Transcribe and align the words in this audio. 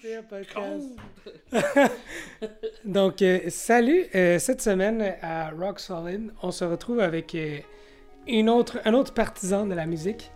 pire 0.00 0.22
podcast. 0.28 0.86
Donc, 2.84 3.22
euh, 3.22 3.40
salut. 3.48 4.06
Euh, 4.14 4.38
cette 4.38 4.60
semaine 4.62 5.14
à 5.22 5.50
Rock 5.50 5.80
Solid, 5.80 6.30
on 6.42 6.50
se 6.50 6.64
retrouve 6.64 7.00
avec 7.00 7.34
euh, 7.34 7.58
une 8.26 8.48
autre, 8.48 8.78
un 8.84 8.94
autre 8.94 9.12
partisan 9.14 9.66
de 9.66 9.74
la 9.74 9.86
musique 9.86 10.30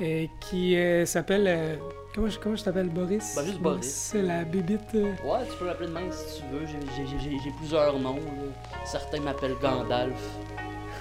euh, 0.00 0.26
qui 0.40 0.76
euh, 0.76 1.04
s'appelle. 1.06 1.44
euh, 1.46 1.76
comment 2.14 2.28
je, 2.28 2.38
comment 2.38 2.56
je 2.56 2.64
t'appelle 2.64 2.88
Boris? 2.88 3.34
Ben, 3.36 3.44
juste 3.44 3.58
Boris. 3.60 3.86
C'est 3.86 4.22
la 4.22 4.44
bibite. 4.44 4.80
euh. 4.94 5.12
Ouais, 5.24 5.40
tu 5.50 5.56
peux 5.58 5.64
m'appeler 5.66 5.88
de 5.88 5.92
même 5.94 6.12
si 6.12 6.40
tu 6.40 6.46
veux. 6.52 6.66
J'ai- 6.66 7.06
j'ai- 7.06 7.18
J'ai 7.18 7.36
j'ai 7.44 7.50
plusieurs 7.58 7.98
noms. 7.98 8.16
là. 8.16 8.84
Certains 8.84 9.20
m'appellent 9.20 9.56
Gandalf. 9.60 10.20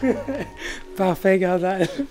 Parfait, 0.97 1.39
Gandalf. 1.39 2.01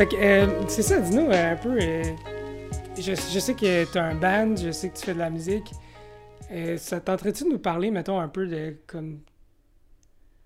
Fait 0.00 0.06
que, 0.06 0.16
euh, 0.16 0.66
c'est 0.66 0.80
ça, 0.80 0.98
dis-nous 0.98 1.30
euh, 1.30 1.52
un 1.52 1.56
peu. 1.56 1.78
euh, 1.78 2.02
je, 2.96 3.12
je 3.12 3.38
sais 3.38 3.52
que 3.52 3.84
tu 3.84 3.98
as 3.98 4.02
un 4.02 4.14
band, 4.14 4.56
je 4.56 4.70
sais 4.70 4.88
que 4.88 4.96
tu 4.96 5.04
fais 5.04 5.12
de 5.12 5.18
la 5.18 5.28
musique. 5.28 5.72
Euh, 6.50 6.78
ça 6.78 7.00
tenterait-tu 7.02 7.44
de 7.44 7.50
nous 7.50 7.58
parler, 7.58 7.90
mettons, 7.90 8.18
un 8.18 8.28
peu 8.28 8.46
de 8.46 8.76
comme 8.86 9.20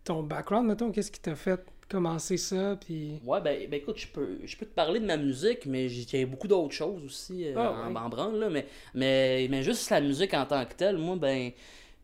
ton 0.02 0.24
background, 0.24 0.66
mettons, 0.66 0.90
qu'est-ce 0.90 1.12
qui 1.12 1.20
t'a 1.20 1.36
fait 1.36 1.64
commencer 1.88 2.36
ça, 2.36 2.76
puis... 2.84 3.20
Ouais, 3.24 3.40
ben, 3.40 3.70
ben 3.70 3.74
écoute, 3.74 3.96
je 3.98 4.08
peux, 4.08 4.40
je 4.44 4.56
peux 4.56 4.66
te 4.66 4.74
parler 4.74 4.98
de 4.98 5.06
ma 5.06 5.16
musique, 5.16 5.66
mais 5.66 5.88
j'ai 5.88 6.04
j'ai 6.04 6.26
beaucoup 6.26 6.48
d'autres 6.48 6.74
choses 6.74 7.04
aussi 7.04 7.46
Ah, 7.54 7.70
en, 7.86 7.92
ouais. 7.92 7.96
en 7.96 8.08
branle, 8.08 8.36
là. 8.40 8.50
Mais, 8.50 8.66
mais, 8.92 9.46
mais 9.48 9.62
juste 9.62 9.88
la 9.88 10.00
musique 10.00 10.34
en 10.34 10.46
tant 10.46 10.64
que 10.64 10.74
telle, 10.74 10.98
moi, 10.98 11.14
ben, 11.14 11.52
tu 11.52 11.56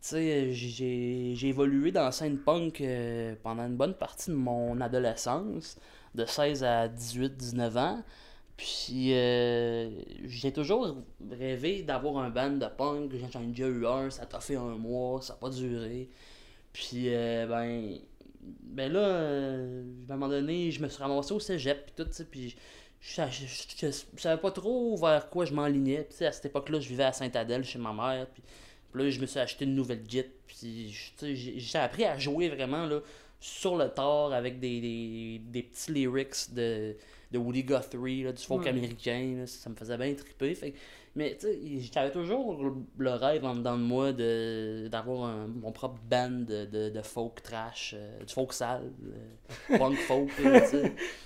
sais, 0.02 0.52
j'ai 0.52 1.32
j'ai 1.34 1.48
évolué 1.48 1.90
dans 1.90 2.04
la 2.04 2.12
scène 2.12 2.38
punk 2.38 2.80
euh, 2.80 3.34
pendant 3.42 3.66
une 3.66 3.74
bonne 3.76 3.94
partie 3.94 4.30
de 4.30 4.36
mon 4.36 4.80
adolescence, 4.80 5.80
de 6.14 6.24
16 6.24 6.64
à 6.64 6.88
18, 6.88 7.36
19 7.36 7.76
ans. 7.76 8.02
Puis 8.56 9.14
euh, 9.14 9.88
j'ai 10.26 10.52
toujours 10.52 10.94
rêvé 11.30 11.82
d'avoir 11.82 12.18
un 12.18 12.28
band 12.28 12.50
de 12.50 12.66
punk. 12.66 13.10
J'en 13.32 13.42
ai 13.42 13.46
déjà 13.46 13.66
eu 13.66 13.86
un, 13.86 14.10
ça 14.10 14.26
t'a 14.26 14.38
fait 14.40 14.56
un 14.56 14.76
mois, 14.76 15.22
ça 15.22 15.32
n'a 15.32 15.38
pas 15.38 15.48
duré. 15.48 16.10
Puis 16.72 17.04
euh, 17.06 17.46
ben, 17.46 17.98
ben 18.42 18.92
là, 18.92 19.00
euh, 19.00 19.82
à 20.08 20.12
un 20.12 20.16
moment 20.16 20.28
donné, 20.28 20.70
je 20.70 20.82
me 20.82 20.88
suis 20.88 21.02
ramassé 21.02 21.32
au 21.32 21.40
cégep 21.40 21.86
puis 21.86 22.04
tout, 22.04 22.24
puis 22.30 22.54
je, 23.00 23.22
je, 23.30 23.90
savais 24.20 24.40
pas 24.40 24.50
trop 24.50 24.96
vers 24.96 25.30
quoi 25.30 25.46
je 25.46 25.54
m'enlignais. 25.54 26.06
Puis 26.14 26.26
à 26.26 26.32
cette 26.32 26.46
époque-là, 26.46 26.80
je 26.80 26.88
vivais 26.90 27.04
à 27.04 27.12
Sainte-Adèle 27.12 27.64
chez 27.64 27.78
ma 27.78 27.92
mère, 27.92 28.26
puis, 28.26 28.42
là, 28.94 29.08
je 29.08 29.20
me 29.20 29.26
suis 29.26 29.40
acheté 29.40 29.64
une 29.64 29.74
nouvelle 29.74 30.04
Git, 30.06 30.24
puis 30.46 30.94
j'ai 31.22 31.78
appris 31.78 32.04
à 32.04 32.18
jouer 32.18 32.48
vraiment 32.50 32.84
là, 32.86 33.00
sur 33.40 33.76
le 33.76 33.88
tard 33.88 34.32
avec 34.32 34.60
des, 34.60 34.80
des, 34.80 35.38
des 35.44 35.62
petits 35.62 35.92
lyrics 35.92 36.52
de, 36.54 36.96
de 37.32 37.38
Woody 37.38 37.64
Guthrie, 37.64 38.22
là, 38.24 38.32
du 38.32 38.42
folk 38.44 38.66
Ouais. 38.66 38.66
américain, 38.66 39.36
là, 39.38 39.46
ça 39.46 39.70
me 39.70 39.74
faisait 39.74 39.96
bien 39.96 40.14
triper. 40.14 40.54
Fait, 40.54 40.74
mais 41.16 41.36
tu 41.38 41.46
sais, 41.46 41.90
j'avais 41.92 42.12
toujours 42.12 42.62
le 42.98 43.10
rêve 43.12 43.44
en 43.44 43.56
dedans 43.56 43.76
de 43.78 43.82
moi 43.82 44.12
de 44.12 44.88
d'avoir 44.90 45.48
mon 45.48 45.72
propre 45.72 46.00
band 46.08 46.30
de, 46.30 46.66
de, 46.66 46.90
de 46.90 47.02
folk 47.02 47.42
trash, 47.42 47.94
euh, 47.96 48.22
du 48.24 48.32
folk 48.32 48.52
sale, 48.52 48.92
euh, 49.04 49.26
punk 49.76 49.98
folk, 50.00 50.38
là. 50.38 50.66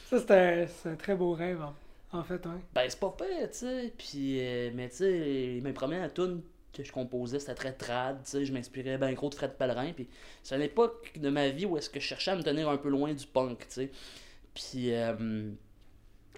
Ça, 0.05 0.19
c'est 0.21 0.31
un, 0.31 0.67
c'est 0.67 0.89
un 0.91 0.97
très 0.97 1.15
beau 1.17 1.33
rêve, 1.33 1.61
en, 1.63 2.19
en 2.19 2.25
fait, 2.25 2.45
ouais. 2.47 2.61
Ben, 2.75 2.89
c'est 2.91 2.99
pas 2.99 3.15
pire, 3.17 3.51
tu 3.51 3.59
sais. 3.59 3.93
Puis, 3.97 4.41
euh, 4.41 4.71
mais 4.75 4.89
tu 4.89 4.97
sais, 4.97 5.61
mes 5.63 5.73
premières 5.73 6.13
tunes 6.13 6.43
que 6.75 6.85
je 6.85 6.93
composais, 6.93 7.39
c'était 7.39 7.55
très 7.55 7.73
trad, 7.73 8.19
tu 8.25 8.31
sais. 8.31 8.45
Je 8.45 8.53
m'inspirais 8.53 8.99
ben 8.99 9.13
gros 9.15 9.31
de 9.31 9.35
Fred 9.35 9.53
Pellerin. 9.55 9.93
Puis, 9.95 10.09
c'est 10.43 10.55
une 10.57 10.63
époque 10.63 11.13
de 11.17 11.29
ma 11.31 11.49
vie 11.49 11.65
où 11.67 11.77
est-ce 11.79 11.89
que 11.91 12.01
je 12.01 12.05
cherchais 12.07 12.33
à 12.33 12.37
me 12.37 12.43
tenir 12.43 12.69
un 12.69 12.77
peu 12.77 12.89
loin 12.89 13.13
du 13.15 13.27
punk, 13.27 13.59
tu 13.61 13.67
sais. 13.69 13.91
Puis, 14.55 14.93
euh, 14.95 15.51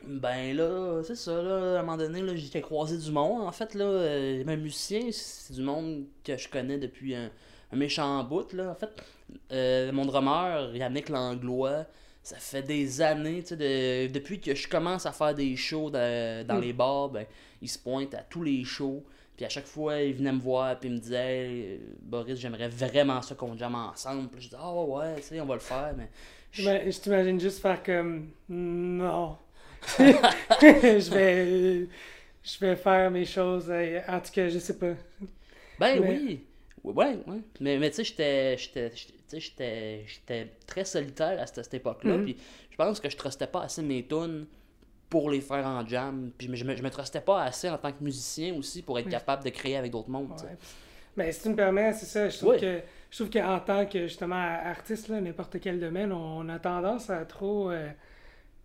ben 0.06 0.56
là, 0.56 1.02
c'est 1.02 1.16
ça, 1.16 1.42
là. 1.42 1.76
À 1.76 1.80
un 1.80 1.82
moment 1.82 1.96
donné, 1.96 2.20
là, 2.22 2.32
j'ai 2.36 2.60
croisé 2.60 2.98
du 2.98 3.10
monde. 3.10 3.42
En 3.42 3.52
fait, 3.52 3.74
là, 3.74 3.84
euh, 3.84 4.44
mes 4.44 4.56
musiciens, 4.56 5.08
c'est 5.10 5.54
du 5.54 5.62
monde 5.62 6.04
que 6.22 6.36
je 6.36 6.48
connais 6.48 6.78
depuis 6.78 7.14
un, 7.14 7.30
un 7.72 7.76
méchant 7.76 8.22
bout, 8.24 8.52
là. 8.52 8.70
En 8.70 8.74
fait, 8.74 8.90
euh, 9.52 9.90
mon 9.92 10.04
drummer, 10.04 10.74
Yannick 10.76 11.08
Langlois, 11.08 11.86
ça 12.22 12.36
fait 12.36 12.62
des 12.62 13.00
années, 13.00 13.42
tu 13.42 13.48
sais, 13.50 13.56
de- 13.56 14.12
depuis 14.12 14.40
que 14.40 14.54
je 14.54 14.68
commence 14.68 15.06
à 15.06 15.12
faire 15.12 15.34
des 15.34 15.56
shows 15.56 15.90
de- 15.90 16.42
dans 16.44 16.56
Mm. 16.58 16.60
les 16.60 16.72
bars, 16.72 17.08
ben, 17.08 17.24
il 17.62 17.68
se 17.68 17.78
pointe 17.78 18.14
à 18.14 18.18
tous 18.22 18.42
les 18.42 18.64
shows. 18.64 19.04
Puis 19.36 19.44
à 19.44 19.48
chaque 19.48 19.66
fois, 19.66 20.00
il 20.00 20.14
venait 20.14 20.32
me 20.32 20.40
voir, 20.40 20.78
puis 20.78 20.88
il 20.88 20.94
me 20.94 20.98
disait 20.98 21.46
euh, 21.48 21.78
Boris, 22.00 22.38
j'aimerais 22.38 22.68
vraiment 22.68 23.20
ça 23.22 23.34
qu'on 23.34 23.56
jamme 23.56 23.74
ensemble. 23.74 24.28
Puis 24.28 24.42
je 24.42 24.48
dis 24.50 24.56
Ah 24.58 24.72
ouais, 24.74 25.16
tu 25.16 25.22
sais, 25.22 25.40
on 25.40 25.46
va 25.46 25.54
le 25.54 25.60
faire, 25.60 25.94
mais. 25.96 26.08
je- 26.52 26.98
t'imagine 27.00 27.38
juste 27.38 27.60
faire 27.60 27.82
comme... 27.82 28.30
Non. 28.48 29.36
je 29.98 31.10
vais... 31.14 31.86
Je 32.42 32.58
vais 32.60 32.76
faire 32.76 33.10
mes 33.10 33.24
choses, 33.24 33.66
euh, 33.68 34.00
en 34.08 34.20
tout 34.20 34.30
cas, 34.32 34.48
je 34.48 34.58
sais 34.60 34.78
pas. 34.78 34.94
Ben 35.80 36.00
Mais- 36.00 36.08
oui. 36.08 36.44
Ouais, 36.84 37.18
ouais. 37.26 37.40
Mais, 37.60 37.76
mais 37.78 37.90
tu 37.90 38.04
sais, 38.04 38.56
j'étais- 38.56 38.56
très 40.66 40.84
solitaire 40.84 41.40
à 41.42 41.46
cette, 41.46 41.64
cette 41.64 41.74
époque-là. 41.74 42.16
Mhm. 42.18 42.24
Puis 42.24 42.36
je 42.70 42.76
pense 42.76 43.00
que 43.00 43.10
je 43.10 43.16
trustais 43.16 43.48
pas 43.48 43.62
assez 43.64 43.82
mes 43.82 44.06
tunes 44.06 44.46
pour 45.08 45.30
les 45.30 45.40
faire 45.40 45.66
en 45.66 45.86
jam. 45.86 46.30
Puis 46.36 46.48
je 46.54 46.64
me, 46.64 46.76
je 46.76 46.82
me 46.82 46.90
trustais 46.90 47.20
pas 47.20 47.42
assez 47.44 47.68
en 47.70 47.78
tant 47.78 47.92
que 47.92 48.02
musicien 48.02 48.54
aussi 48.54 48.82
pour 48.82 48.98
être 48.98 49.06
Oui. 49.06 49.10
capable 49.12 49.44
de 49.44 49.50
créer 49.50 49.76
avec 49.76 49.92
d'autres 49.92 50.10
mondes. 50.10 50.30
Ouais. 50.42 50.56
Mais 51.16 51.32
si 51.32 51.42
tu 51.42 51.48
me 51.50 51.56
permets, 51.56 51.92
c'est 51.94 52.06
ça, 52.06 52.28
je 52.28 52.36
trouve 52.38 52.58
que 52.58 52.80
je 53.10 53.16
trouve 53.24 53.30
qu'en 53.30 53.60
tant 53.60 53.86
que 53.86 54.06
justement 54.06 54.34
artiste, 54.36 55.08
n'importe 55.08 55.58
quel 55.60 55.80
domaine, 55.80 56.12
on 56.12 56.48
a 56.48 56.58
tendance 56.58 57.08
à 57.08 57.24
trop, 57.24 57.70
euh, 57.70 57.88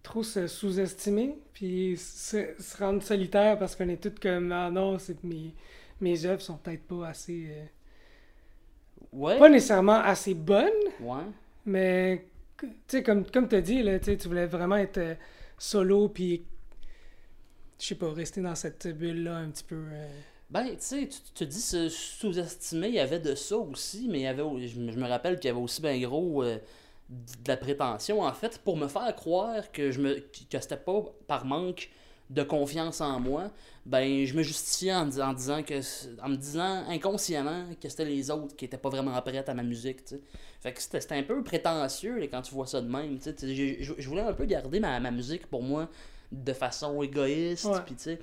trop 0.03 0.23
se 0.23 0.47
sous-estimer, 0.47 1.37
puis 1.53 1.95
se, 1.97 2.49
se 2.59 2.77
rendre 2.77 3.01
solitaire 3.03 3.57
parce 3.59 3.75
qu'on 3.75 3.87
est 3.89 4.01
tous 4.03 4.19
comme 4.21 4.51
ah 4.51 4.69
non, 4.71 4.99
c'est 4.99 5.13
que 5.21 5.25
mes, 5.27 5.53
mes 6.01 6.25
œuvres 6.25 6.41
sont 6.41 6.57
peut-être 6.57 6.83
pas 6.83 7.07
assez. 7.09 7.47
euh, 7.51 7.65
Ouais. 9.13 9.37
pas 9.37 9.49
nécessairement 9.49 9.99
assez 10.01 10.33
bonnes, 10.33 10.69
Ouais. 11.01 11.23
mais 11.65 12.25
tu 12.57 12.67
sais, 12.87 13.03
comme, 13.03 13.25
comme 13.29 13.47
tu 13.47 13.55
as 13.55 13.61
dit, 13.61 13.83
là, 13.83 13.99
tu 13.99 14.15
voulais 14.27 14.45
vraiment 14.45 14.77
être 14.77 14.97
euh, 14.99 15.15
solo, 15.61 16.09
puis 16.09 16.43
je 17.79 17.85
sais 17.87 17.95
pas, 17.95 18.11
rester 18.13 18.41
dans 18.41 18.55
cette 18.55 18.87
bulle-là 18.87 19.37
un 19.37 19.49
petit 19.49 19.63
peu. 19.63 19.75
euh, 19.91 20.07
Ben, 20.49 20.65
tu 20.69 20.75
sais, 20.79 21.07
tu 21.07 21.19
te 21.33 21.43
dis 21.43 21.59
se 21.61 21.89
sous-estimer, 21.89 22.89
il 22.89 22.93
y 22.95 22.99
avait 22.99 23.19
de 23.19 23.33
ça 23.35 23.57
aussi, 23.57 24.07
mais 24.09 24.19
il 24.19 24.23
y 24.23 24.27
avait, 24.27 24.43
je, 24.67 24.79
me- 24.79 25.07
rappelle 25.07 25.39
qu'il 25.39 25.47
y 25.47 25.51
avait 25.51 25.61
aussi 25.61 25.81
ben 25.81 25.99
gros 26.01 26.43
euh, 26.43 26.57
de 27.09 27.47
la 27.47 27.57
prétention, 27.57 28.21
en 28.21 28.33
fait, 28.33 28.59
pour 28.59 28.77
me 28.77 28.87
faire 28.87 29.15
croire 29.15 29.71
que 29.71 29.91
je 29.91 29.99
me 30.01 30.15
que 30.19 30.59
c'était 30.59 30.77
pas 30.77 31.03
par 31.27 31.45
manque 31.45 31.89
de 32.29 32.43
confiance 32.43 33.01
en 33.01 33.19
moi, 33.19 33.51
ben 33.85 34.25
je 34.25 34.33
me 34.35 34.43
justifiais 34.43 34.93
en, 34.93 35.05
dis- 35.07 35.21
en 35.21 35.33
disant 35.33 35.63
que 35.63 35.79
en 36.23 36.29
me 36.29 36.35
disant 36.37 36.85
inconsciemment 36.87 37.65
que 37.81 37.89
c'était 37.89 38.05
les 38.05 38.29
autres 38.29 38.55
qui 38.55 38.65
étaient 38.65 38.77
pas 38.77 38.89
vraiment 38.89 39.19
prêts 39.21 39.47
à 39.49 39.53
ma 39.53 39.63
musique. 39.63 39.99
Fait 40.61 40.73
que 40.73 40.81
c'était 40.81 41.15
un 41.15 41.23
peu 41.23 41.43
prétentieux 41.43 42.19
là, 42.19 42.27
quand 42.27 42.41
tu 42.43 42.53
vois 42.53 42.67
ça 42.67 42.81
de 42.81 42.87
même, 42.87 43.17
Je 43.21 44.07
voulais 44.09 44.21
un 44.21 44.33
peu 44.33 44.45
garder 44.45 44.79
ma, 44.79 44.99
ma 44.99 45.11
musique 45.11 45.47
pour 45.47 45.63
moi 45.63 45.89
de 46.31 46.53
façon 46.53 47.01
égoïste, 47.01 47.67
puis 47.85 47.95
tu 47.95 48.03
sais 48.03 48.19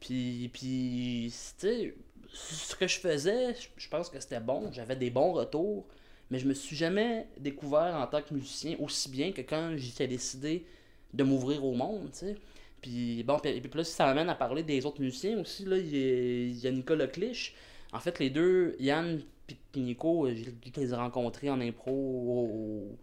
puis, 0.00 0.50
puis 0.52 1.32
tu 1.58 1.66
sais, 1.68 1.94
ce 2.32 2.74
que 2.76 2.86
je 2.86 2.98
faisais, 2.98 3.54
je- 3.78 3.88
pense 3.88 4.10
que 4.10 4.20
c'était 4.20 4.40
bon. 4.40 4.70
J'avais 4.72 4.96
des 4.96 5.10
bons 5.10 5.32
retours. 5.32 5.86
Mais 6.30 6.38
je 6.40 6.48
me 6.48 6.54
suis 6.54 6.74
jamais 6.76 7.28
découvert 7.38 7.94
en 7.96 8.06
tant 8.08 8.20
que 8.20 8.34
musicien 8.34 8.76
aussi 8.80 9.08
bien 9.08 9.30
que 9.32 9.42
quand 9.42 9.74
j'ai 9.76 10.08
décidé 10.08 10.66
de 11.14 11.22
m'ouvrir 11.22 11.64
au 11.64 11.72
monde, 11.74 12.10
tu 12.12 12.18
sais. 12.18 12.36
Puis 12.82 13.22
bon, 13.24 13.38
puis, 13.38 13.60
puis 13.60 13.70
là, 13.78 13.84
ça 13.84 14.06
m'amène 14.06 14.28
à 14.28 14.34
parler 14.34 14.62
des 14.62 14.84
autres 14.86 15.00
musiciens 15.00 15.38
aussi. 15.40 15.64
Là, 15.64 15.76
il 15.78 16.58
y 16.58 16.66
a, 16.66 16.70
Nicolas 16.70 17.06
Clich. 17.08 17.54
En 17.92 17.98
fait, 18.00 18.18
les 18.18 18.30
deux, 18.30 18.76
Yann 18.78 19.20
puis 19.46 19.56
Nico, 19.80 20.28
je 20.28 20.34
je 20.34 20.80
les 20.80 20.92
ai 20.92 20.94
rencontrés 20.96 21.50
en 21.50 21.60
impro 21.60 21.92
au, 21.92 22.96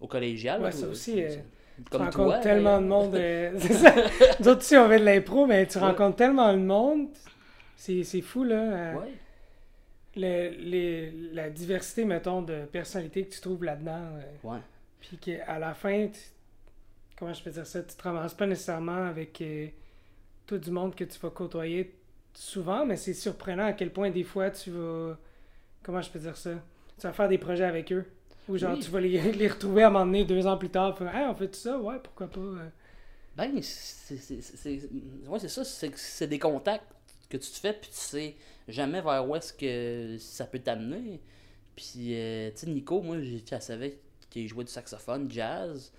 au 0.00 0.06
collégial. 0.06 0.62
Ouais, 0.62 0.72
ça 0.72 0.86
où- 0.86 0.90
aussi, 0.90 1.22
euh, 1.22 1.28
tu 1.76 1.82
comme 1.90 2.02
rencontres 2.02 2.24
toi. 2.34 2.38
tellement 2.38 2.80
de 2.80 2.86
monde. 2.86 3.14
euh, 3.14 3.52
c'est 3.58 3.74
ça. 3.74 3.94
Nous 4.40 4.48
autres 4.48 4.60
aussi, 4.60 4.76
on 4.76 4.88
fait 4.88 4.98
de 4.98 5.04
l'impro, 5.04 5.46
mais 5.46 5.66
tu 5.66 5.78
Ouais. 5.78 5.84
rencontres 5.84 6.16
tellement 6.16 6.52
de 6.52 6.58
monde. 6.58 7.08
C'est 7.76 8.02
fou, 8.22 8.44
là. 8.44 8.56
euh, 8.94 8.94
Ouais. 8.98 9.12
le- 10.16 10.56
les- 10.58 11.10
la 11.32 11.50
diversité, 11.50 12.04
mettons, 12.04 12.42
de 12.42 12.64
personnalité 12.66 13.24
que 13.24 13.34
tu 13.34 13.40
trouves 13.40 13.64
là-dedans. 13.64 13.92
euh, 14.16 14.48
Ouais. 14.48 14.58
Puis 15.00 15.16
qu'à 15.18 15.58
la 15.58 15.72
fin, 15.74 16.08
tu- 16.08 16.18
comment 17.20 17.34
je 17.34 17.42
peux 17.42 17.50
dire 17.50 17.66
ça, 17.66 17.82
tu 17.82 17.94
te 17.94 18.02
ramasses 18.02 18.34
pas 18.34 18.46
nécessairement 18.46 19.04
avec 19.06 19.40
euh, 19.42 19.68
tout 20.46 20.58
du 20.58 20.70
monde 20.70 20.94
que 20.96 21.04
tu 21.04 21.18
vas 21.20 21.30
côtoyer 21.30 21.94
souvent, 22.32 22.86
mais 22.86 22.96
c'est 22.96 23.14
surprenant 23.14 23.66
à 23.66 23.72
quel 23.74 23.92
point 23.92 24.10
des 24.10 24.24
fois 24.24 24.50
tu 24.50 24.70
vas, 24.70 25.16
comment 25.82 26.00
je 26.00 26.10
peux 26.10 26.18
dire 26.18 26.36
ça, 26.36 26.54
tu 26.98 27.06
vas 27.06 27.12
faire 27.12 27.28
des 27.28 27.38
projets 27.38 27.64
avec 27.64 27.92
eux. 27.92 28.06
Ou 28.48 28.56
genre, 28.56 28.72
Oui. 28.72 28.80
tu 28.80 28.90
vas 28.90 29.00
les, 29.00 29.20
les 29.32 29.48
retrouver 29.48 29.82
à 29.84 29.88
un 29.88 29.90
moment 29.90 30.06
donné, 30.06 30.24
deux 30.24 30.46
ans 30.46 30.56
plus 30.56 30.70
tard, 30.70 31.00
hey, 31.02 31.26
on 31.28 31.34
fait 31.34 31.54
ça, 31.54 31.78
ouais, 31.78 31.98
pourquoi 32.02 32.26
pas. 32.28 32.40
Ben, 33.36 33.62
c'est 33.62 34.80
ouais, 35.28 35.38
ça, 35.38 35.64
c'est 35.64 36.26
des 36.26 36.38
contacts 36.38 36.84
que 37.28 37.36
tu 37.36 37.50
te 37.50 37.56
fais, 37.56 37.72
puis 37.74 37.90
tu 37.90 37.96
sais 37.96 38.36
jamais 38.66 39.00
vers 39.02 39.28
où 39.28 39.36
est-ce 39.36 39.52
que 39.52 40.16
ça 40.18 40.46
peut 40.46 40.58
t'amener. 40.58 41.20
Puis, 41.76 42.14
euh, 42.14 42.50
tu 42.50 42.58
sais, 42.58 42.66
Nico, 42.66 43.00
moi, 43.02 43.18
je 43.20 43.36
savais 43.60 43.98
qu'il 44.28 44.48
jouait 44.48 44.64
du 44.64 44.70
saxophone, 44.72 45.30
jazz, 45.30 45.92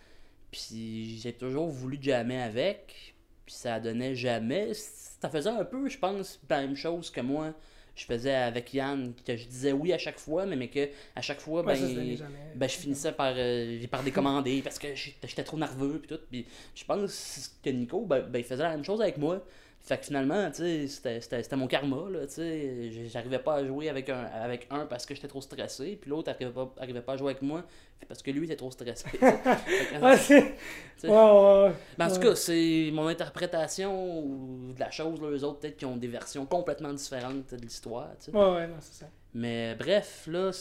puis 0.52 1.20
j'ai 1.22 1.34
toujours 1.34 1.70
voulu 1.70 1.98
jammer 2.02 2.42
avec, 2.42 3.16
puis 3.46 3.56
ça 3.56 3.80
donnait 3.80 4.16
jamais. 4.16 4.74
Ça 4.74 5.30
faisait 5.30 5.50
un 5.50 5.66
peu, 5.66 5.88
je 5.90 5.98
pense, 5.98 6.40
la 6.50 6.62
même 6.62 6.76
chose 6.76 7.10
que 7.10 7.22
moi. 7.22 7.54
Je 7.94 8.06
faisais 8.06 8.34
avec 8.34 8.74
Yann, 8.74 9.14
que 9.26 9.36
je 9.36 9.46
disais 9.46 9.74
oui 9.74 9.92
à 9.92 9.98
chaque 9.98 10.18
fois, 10.18 10.46
mais, 10.46 10.56
mais 10.56 10.70
que 10.70 10.90
à 11.16 11.22
chaque 11.22 11.42
fois, 11.42 11.62
ben, 11.62 11.76
jamais. 11.76 12.18
ben, 12.56 12.70
je 12.70 12.78
finissais 12.78 13.12
par, 13.12 13.34
euh, 13.36 13.86
par 13.88 14.02
décommander 14.02 14.62
parce 14.62 14.80
que 14.80 14.96
j'étais 14.96 15.28
j'étais 15.28 15.44
trop 15.44 15.58
nerveux 15.58 16.00
puis 16.00 16.08
tout. 16.08 16.22
Puis 16.32 16.46
je 16.74 16.86
pense 16.86 17.54
que 17.62 17.70
Nico, 17.70 18.06
ben, 18.06 18.22
ben, 18.22 18.40
il 18.40 18.46
faisait 18.46 18.64
la 18.64 18.72
même 18.72 18.86
chose 18.86 19.02
avec 19.02 19.18
moi. 19.18 19.46
Fait 19.84 19.98
que 19.98 20.06
finalement, 20.06 20.50
tu 20.52 20.88
sais, 20.88 21.20
c'était- 21.20 21.56
mon 21.56 21.66
karma, 21.68 22.08
là, 22.10 22.28
tu 22.28 22.34
sais. 22.34 22.92
J'arrivais 23.08 23.40
pas 23.40 23.56
à 23.56 23.66
jouer 23.66 23.90
avec 23.90 24.10
un, 24.10 24.24
avec 24.26 24.68
un 24.70 24.86
parce 24.86 25.06
que 25.08 25.16
j'étais 25.16 25.28
trop 25.28 25.42
stressé, 25.42 25.98
puis 26.00 26.10
l'autre 26.10 26.30
arrivait 26.30 26.52
pas, 26.52 26.72
arrivait 26.78 27.02
pas 27.02 27.14
à 27.14 27.18
jouer 27.18 27.32
avec 27.32 27.42
moi 27.42 27.64
parce 28.08 28.22
que 28.22 28.30
lui 28.32 28.46
était 28.46 28.56
trop 28.56 28.70
stressé. 28.72 29.06
que, 29.20 30.02
Ouais. 31.08 31.14
Ouais, 31.14 31.70
ouais. 31.70 31.74
Ben, 31.98 32.06
en 32.08 32.14
tout 32.14 32.20
cas, 32.22 32.36
c'est 32.36 32.90
mon 32.94 33.08
interprétation 33.08 34.20
ou 34.24 34.74
de 34.74 34.80
la 34.80 34.92
chose, 34.92 35.20
là, 35.20 35.30
eux 35.30 35.44
autres, 35.44 35.60
peut-être 35.60 35.78
qui 35.78 35.86
ont 35.86 35.98
des 35.98 36.08
versions 36.08 36.46
complètement 36.46 36.94
différentes 36.94 37.52
de 37.54 37.58
l'histoire, 37.62 38.10
tu 38.20 38.32
sais. 38.32 38.38
Ouais, 38.38 38.54
ouais, 38.54 38.68
non, 38.68 38.76
c'est 38.80 39.00
ça. 39.04 39.08
Mais 39.34 39.74
bref, 39.76 40.28
là, 40.28 40.52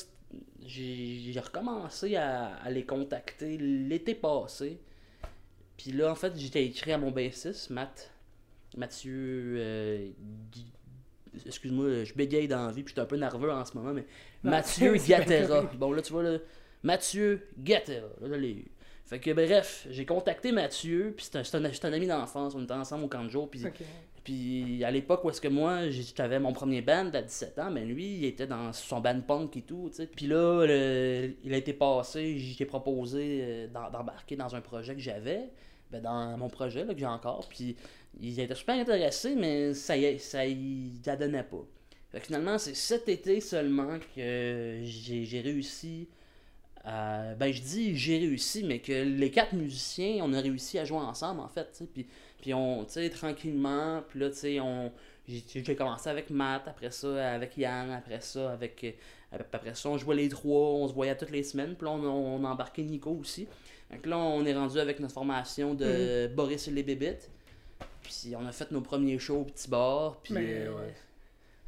j'ai 0.65 1.33
recommencé 1.45 2.17
à, 2.17 2.55
à 2.57 2.71
les 2.71 2.85
contacter 2.87 3.59
l'été 3.59 4.15
passé. 4.15 4.81
Puis 5.77 5.93
là, 5.93 6.11
en 6.11 6.15
fait, 6.15 6.33
j'étais 6.37 6.65
écrit 6.65 6.93
à 6.93 6.99
mon 6.99 7.11
bassiste, 7.11 7.71
Matt. 7.71 8.10
Mathieu. 8.77 9.55
euh, 9.59 10.09
Excuse-moi, 11.47 12.05
je 12.05 12.13
bégaye 12.15 12.49
dans 12.49 12.67
la 12.67 12.73
vie, 12.73 12.83
puis 12.83 12.91
je 12.91 12.95
suis 12.95 13.01
un 13.01 13.05
peu 13.07 13.17
nerveux 13.17 13.53
en 13.53 13.65
ce 13.65 13.77
moment, 13.77 13.93
mais 13.93 14.05
Non, 14.43 14.51
Mathieu 14.51 14.95
Gattera. 15.09 15.63
Bon, 15.79 15.93
là, 15.93 16.03
tu 16.03 16.13
vois, 16.13 16.25
là, 16.25 16.39
Mathieu 16.83 17.47
Gattera. 17.59 18.09
Là, 18.21 18.37
l'ai 18.37 18.51
eu. 18.53 18.65
Fait 19.07 19.19
que 19.21 19.31
bref, 19.33 19.87
j'ai 19.91 20.05
contacté 20.05 20.51
Mathieu, 20.53 21.15
puis 21.17 21.27
c'est 21.31 21.55
un, 21.55 21.65
un, 21.65 21.71
un 21.71 21.93
ami 21.93 22.07
d'enfance, 22.07 22.55
on 22.55 22.63
était 22.65 22.73
ensemble 22.75 23.05
au 23.05 23.09
camp 23.09 23.25
de 23.25 23.29
jour, 23.29 23.49
puis 23.51 24.85
à 24.85 24.91
l'époque 24.93 25.25
où 25.25 25.31
est-ce 25.31 25.41
que 25.41 25.49
moi 25.49 25.89
j'avais 25.91 26.39
mon 26.39 26.53
premier 26.53 26.81
band 26.83 27.11
à 27.15 27.23
17 27.23 27.59
ans, 27.59 27.71
ben 27.73 27.89
lui 27.89 28.19
il 28.19 28.25
était 28.27 28.47
dans 28.47 28.73
son 28.73 29.01
band 29.01 29.21
punk 29.23 29.57
et 29.57 29.63
tout, 29.63 29.89
tu 29.91 29.97
sais. 29.97 30.07
Puis 30.07 30.27
là 30.27 30.65
le- 30.67 31.33
il 31.43 31.53
a 31.55 31.57
été 31.57 31.73
passé, 31.73 32.39
j'ai 32.39 32.67
proposé 32.67 33.41
euh, 33.43 33.67
d'em- 33.67 33.91
d'embarquer 33.93 34.37
dans 34.37 34.55
un 34.55 34.61
projet 34.61 34.95
que 34.95 35.01
j'avais, 35.01 35.49
ben 35.91 36.01
dans 36.03 36.37
mon 36.39 36.49
projet 36.49 36.85
là, 36.85 36.95
que 36.95 37.01
j'ai 37.01 37.07
encore, 37.07 37.49
puis 37.49 37.77
il 38.21 38.39
était 38.39 38.55
super 38.55 38.77
intéressé 38.77 39.35
mais 39.37 39.75
ça 39.75 39.97
y 39.97 40.19
ça 40.19 40.47
y 40.47 40.93
ça 41.05 41.17
donnait 41.17 41.43
pas. 41.45 41.65
Fait 42.11 42.21
que 42.21 42.27
finalement 42.27 42.59
c'est 42.59 42.75
cet 42.75 43.09
été 43.09 43.41
seulement 43.41 43.99
que 44.15 44.81
j'ai 44.85 45.41
réussi 45.43 46.09
ben 46.85 47.53
je 47.53 47.61
dis 47.61 47.97
j'ai 47.97 48.19
réussi 48.19 48.65
mais 48.65 48.79
que 48.81 48.93
les 48.93 49.31
quatre 49.31 49.53
musiciens 49.55 50.21
on 50.23 50.33
a 50.33 50.41
réussi 50.41 50.79
à 50.79 50.85
jouer 50.85 50.99
ensemble 50.99 51.41
en 51.41 51.49
fait. 51.49 51.83
Puis 51.93 52.07
puis 52.41 52.55
on, 52.55 52.85
tu 52.87 52.93
sais, 52.93 53.11
tranquillement, 53.11 54.03
puis 54.09 54.19
là, 54.21 54.31
tu 54.31 54.37
sais, 54.37 54.61
on... 54.61 54.91
J'ai 55.29 55.77
commencé 55.77 56.09
avec 56.09 56.31
Matt, 56.31 56.67
après 56.67 56.91
ça 56.91 57.35
avec 57.35 57.55
Yann, 57.59 57.91
après 57.91 58.21
ça 58.23 58.53
avec... 58.53 58.83
euh, 58.83 59.39
Après 59.53 59.75
ça, 59.75 59.91
on 59.91 59.99
jouait 59.99 60.17
les 60.17 60.31
trois, 60.31 60.71
on 60.71 60.89
se 60.89 60.95
voyait 60.95 61.15
toutes 61.17 61.31
les 61.33 61.43
semaines, 61.43 61.75
puis 61.77 61.85
là, 61.85 61.93
on, 61.93 62.03
on 62.03 62.45
a 62.45 62.49
embarqué 62.49 62.83
Nico 62.83 63.11
aussi. 63.11 63.47
Donc 63.93 64.07
là, 64.07 64.19
on 64.19 64.45
est 64.45 64.55
rendu 64.55 64.79
avec 64.79 65.01
notre 65.01 65.15
formation 65.15 65.75
de 65.75 66.29
Boris 66.29 66.69
et 66.69 66.71
les 66.71 66.83
Bébites. 66.83 67.29
Puis 68.03 68.35
on 68.37 68.47
a 68.47 68.53
fait 68.53 68.71
nos 68.71 68.81
premiers 68.81 69.19
shows 69.19 69.41
au 69.41 69.45
petit 69.45 69.69
bar, 69.69 70.19
puis... 70.23 70.35
Mais, 70.35 70.67
euh, 70.67 70.71
ouais. 70.73 70.95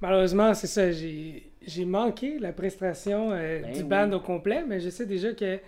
Malheureusement, 0.00 0.52
c'est 0.54 0.66
ça, 0.66 0.90
j'ai 0.90 1.48
j'ai 1.64 1.84
manqué 1.84 2.40
la 2.40 2.52
prestation 2.52 3.30
euh, 3.32 3.60
Ben 3.62 3.72
du 3.72 3.82
oui. 3.82 3.84
band 3.84 4.10
au 4.12 4.18
complet, 4.20 4.64
mais 4.66 4.80
je 4.80 4.90
sais 4.90 5.06
déjà 5.06 5.32
que 5.32 5.58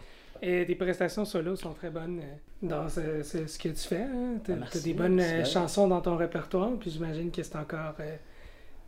euh, 0.42 0.64
tes 0.64 0.74
prestations 0.74 1.24
solo 1.24 1.54
sont 1.54 1.72
très 1.72 1.90
bonnes 1.90 2.18
euh, 2.20 2.66
dans 2.66 2.88
ce, 2.88 3.22
ce- 3.22 3.46
ce 3.46 3.58
que 3.58 3.68
tu 3.68 3.76
fais. 3.88 4.02
Hein. 4.02 4.38
T'as 4.42 4.54
Ah, 4.54 4.56
merci, 4.56 4.78
t'as 4.78 4.84
des 4.84 4.94
bonnes 4.94 5.20
euh, 5.20 5.44
chansons 5.44 5.86
dans 5.86 6.00
ton 6.00 6.16
répertoire, 6.16 6.72
puis 6.80 6.90
j'imagine 6.90 7.30
que 7.30 7.44
c'est 7.44 7.54
encore 7.54 7.94
euh, 8.00 8.16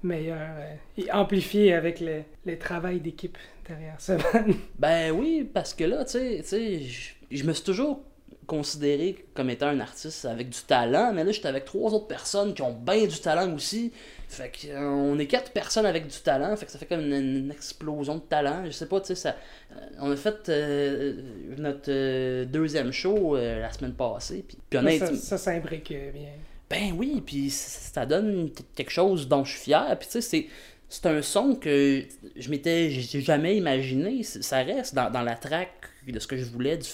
meilleur 0.03 0.37
euh, 0.59 0.75
et 0.99 1.13
amplifié 1.13 1.75
avec 1.75 2.01
le, 2.01 2.23
le 2.45 2.59
travail 2.59 2.99
d'équipe 2.99 3.39
derrière 3.69 4.01
ce 4.01 4.13
band. 4.15 4.53
Ben 4.81 5.13
oui, 5.13 5.49
parce 5.55 5.75
que 5.75 5.85
là, 5.85 6.05
tu 6.05 6.11
sais, 6.13 6.39
tu 6.43 6.49
sais, 6.49 6.81
je- 7.31 7.45
me 7.45 7.53
suis 7.53 7.65
toujours 7.65 8.03
considéré 8.47 9.25
comme 9.35 9.51
étant 9.51 9.67
un 9.67 9.81
artiste 9.81 10.25
avec 10.25 10.51
du 10.51 10.61
talent, 10.61 11.13
mais 11.13 11.25
là, 11.25 11.33
j'étais 11.33 11.49
avec 11.49 11.65
trois 11.65 11.93
autres 11.93 12.07
personnes 12.07 12.55
qui 12.55 12.63
ont 12.63 12.73
bien 12.73 13.05
du 13.07 13.19
talent 13.19 13.53
aussi. 13.53 13.93
Fait 14.29 14.51
que, 14.51 14.69
euh, 14.69 14.81
on 14.89 15.19
est 15.19 15.27
quatre 15.27 15.51
personnes 15.51 15.87
avec 15.87 16.07
du 16.07 16.19
talent, 16.21 16.57
fait 16.57 16.67
que 16.67 16.71
ça 16.73 16.79
fait 16.79 16.87
comme 16.87 17.01
une, 17.01 17.13
une 17.13 17.51
explosion 17.51 18.17
de 18.17 18.21
talent. 18.21 18.63
Je 18.65 18.71
sais 18.71 18.87
pas, 18.87 19.01
tu 19.01 19.09
sais, 19.09 19.15
ça. 19.17 19.37
euh, 19.73 19.75
on 20.01 20.13
a 20.13 20.17
fait 20.17 20.49
euh, 20.49 21.15
notre 21.59 21.89
euh, 21.91 22.45
deuxième 22.45 22.93
show 22.93 23.37
euh, 23.37 23.61
la 23.61 23.73
semaine 23.73 23.95
passée, 23.95 24.45
puis, 24.47 24.59
puis 24.89 24.99
ça, 24.99 25.39
s'imbrique 25.39 25.89
bien. 25.89 26.29
Ben 26.71 26.93
oui, 26.97 27.23
puis 27.25 27.51
ça 27.51 28.07
donne 28.07 28.51
quelque 28.75 28.91
chose 28.91 29.27
dont 29.29 29.45
je 29.45 29.53
suis 29.53 29.61
fier. 29.61 29.97
Puis 29.99 30.07
tu 30.09 30.13
sais, 30.15 30.21
c'est, 30.21 30.47
c'est 30.89 31.07
un 31.07 31.23
son 31.23 31.55
que 31.55 32.03
je 32.37 32.51
m'étais 32.51 32.91
jamais 32.91 33.57
imaginé. 33.57 34.23
Ça 34.25 34.59
reste 34.63 34.95
dans, 34.95 35.11
dans 35.11 35.23
la 35.23 35.35
track 35.37 35.71
de 36.13 36.19
ce 36.19 36.27
que 36.27 36.37
je 36.37 36.45
voulais 36.45 36.77
du, 36.79 36.89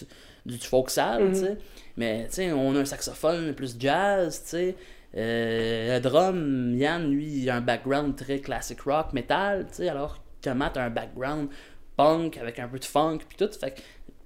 du, 0.47 0.57
du 0.59 0.67
folksal, 0.67 1.25
Mhm. 1.25 1.33
tu 1.33 1.39
sais. 1.41 1.59
Mais 1.97 2.27
tu 2.29 2.35
sais, 2.35 2.53
on 2.53 2.75
a 2.77 2.81
un 2.81 2.85
saxophone 2.85 3.55
plus 3.55 3.77
jazz, 3.79 4.43
tu 4.45 4.49
sais. 4.51 4.77
Euh, 5.17 5.95
le 5.97 6.01
drum, 6.01 6.75
Yann, 6.77 7.11
lui, 7.11 7.27
il 7.43 7.51
a 7.51 7.57
un 7.57 7.61
background 7.61 8.17
très 8.17 8.39
classic 8.41 8.81
rock, 8.83 9.13
metal, 9.13 9.67
tu 9.69 9.75
sais, 9.77 9.89
alors 9.89 10.23
que 10.41 10.51
Matt 10.51 10.77
a 10.77 10.85
un 10.85 10.91
background 10.91 11.49
punk 11.97 12.39
avec 12.39 12.59
un 12.59 12.69
peu 12.69 12.79
de 12.79 12.85
funk, 12.85 13.19
puis 13.29 13.37
tout. 13.37 13.53
Fait 13.59 13.75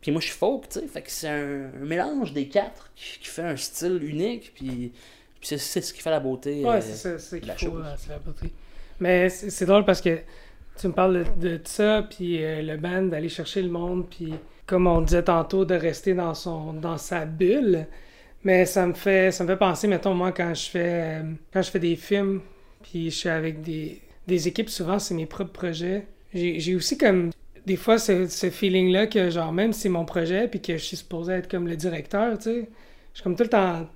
puis 0.00 0.12
moi, 0.12 0.20
je 0.20 0.26
suis 0.28 0.36
folk, 0.36 0.68
tu 0.68 0.78
sais. 0.80 0.86
Fait 0.86 1.02
que 1.02 1.10
c'est 1.10 1.28
un, 1.28 1.70
un 1.82 1.84
mélange 1.84 2.32
des 2.32 2.46
quatre 2.48 2.92
qui, 2.94 3.18
qui 3.18 3.26
fait 3.26 3.42
un 3.42 3.56
style 3.56 4.00
unique, 4.04 4.52
puis, 4.54 4.92
puis 5.40 5.58
c'est, 5.58 5.58
ce 5.58 5.92
qui 5.92 6.00
fait 6.00 6.10
la 6.10 6.20
beauté. 6.20 6.62
Ouais, 6.64 6.76
euh, 6.76 6.80
c'est 6.80 6.94
ça, 6.94 7.18
c'est 7.18 7.40
qu'il 7.40 7.48
la 7.48 7.54
faut, 7.54 7.66
chose. 7.66 7.82
euh, 7.84 7.94
c'est 7.98 8.10
la 8.10 8.18
beauté. 8.20 8.52
Mais 9.00 9.28
c'est 9.28 9.50
c'est 9.50 9.66
drôle 9.66 9.84
parce 9.84 10.00
que 10.00 10.20
tu 10.78 10.86
me 10.86 10.92
parles 10.92 11.24
de, 11.38 11.56
de 11.56 11.60
ça, 11.64 12.06
puis 12.08 12.44
euh, 12.44 12.62
le 12.62 12.76
band, 12.76 13.02
d'aller 13.02 13.28
chercher 13.28 13.62
le 13.62 13.68
monde, 13.70 14.06
puis 14.08 14.32
comme 14.66 14.86
on 14.86 15.00
disait 15.02 15.24
tantôt, 15.24 15.64
de 15.64 15.74
rester 15.74 16.14
dans, 16.14 16.34
son, 16.34 16.72
dans 16.74 16.98
sa 16.98 17.24
bulle. 17.26 17.86
Mais 18.44 18.66
ça 18.66 18.86
me 18.86 18.94
fait 18.94 19.32
ça 19.32 19.44
me 19.44 19.48
fait 19.48 19.56
penser, 19.56 19.88
mettons, 19.88 20.14
moi, 20.14 20.32
quand 20.32 20.54
je 20.54 20.68
fais, 20.70 21.20
euh, 21.20 21.22
quand 21.52 21.62
je 21.62 21.70
fais 21.70 21.78
des 21.80 21.96
films, 21.96 22.40
puis 22.82 23.10
je 23.10 23.16
suis 23.16 23.28
avec 23.28 23.62
des, 23.62 24.00
des 24.26 24.48
équipes, 24.48 24.70
souvent, 24.70 24.98
c'est 24.98 25.14
mes 25.14 25.26
propres 25.26 25.52
projets. 25.52 26.06
J'ai 26.34 26.74
aussi 26.74 26.98
comme 26.98 27.30
des 27.66 27.76
fois 27.76 27.98
ce, 27.98 28.26
ce 28.28 28.50
feeling-là 28.50 29.06
que, 29.06 29.30
genre, 29.30 29.52
même 29.52 29.72
si 29.72 29.82
c'est 29.82 29.88
mon 29.88 30.04
projet, 30.04 30.48
puis 30.48 30.60
que 30.60 30.74
je 30.76 30.84
suis 30.84 30.96
supposé 30.98 31.32
être 31.34 31.50
comme 31.50 31.66
le 31.66 31.76
directeur, 31.76 32.38
tu 32.38 32.44
sais, 32.44 32.70
je 33.12 33.18
suis 33.18 33.24
comme 33.24 33.36
tout 33.36 33.44
le 33.44 33.48
temps 33.48 33.86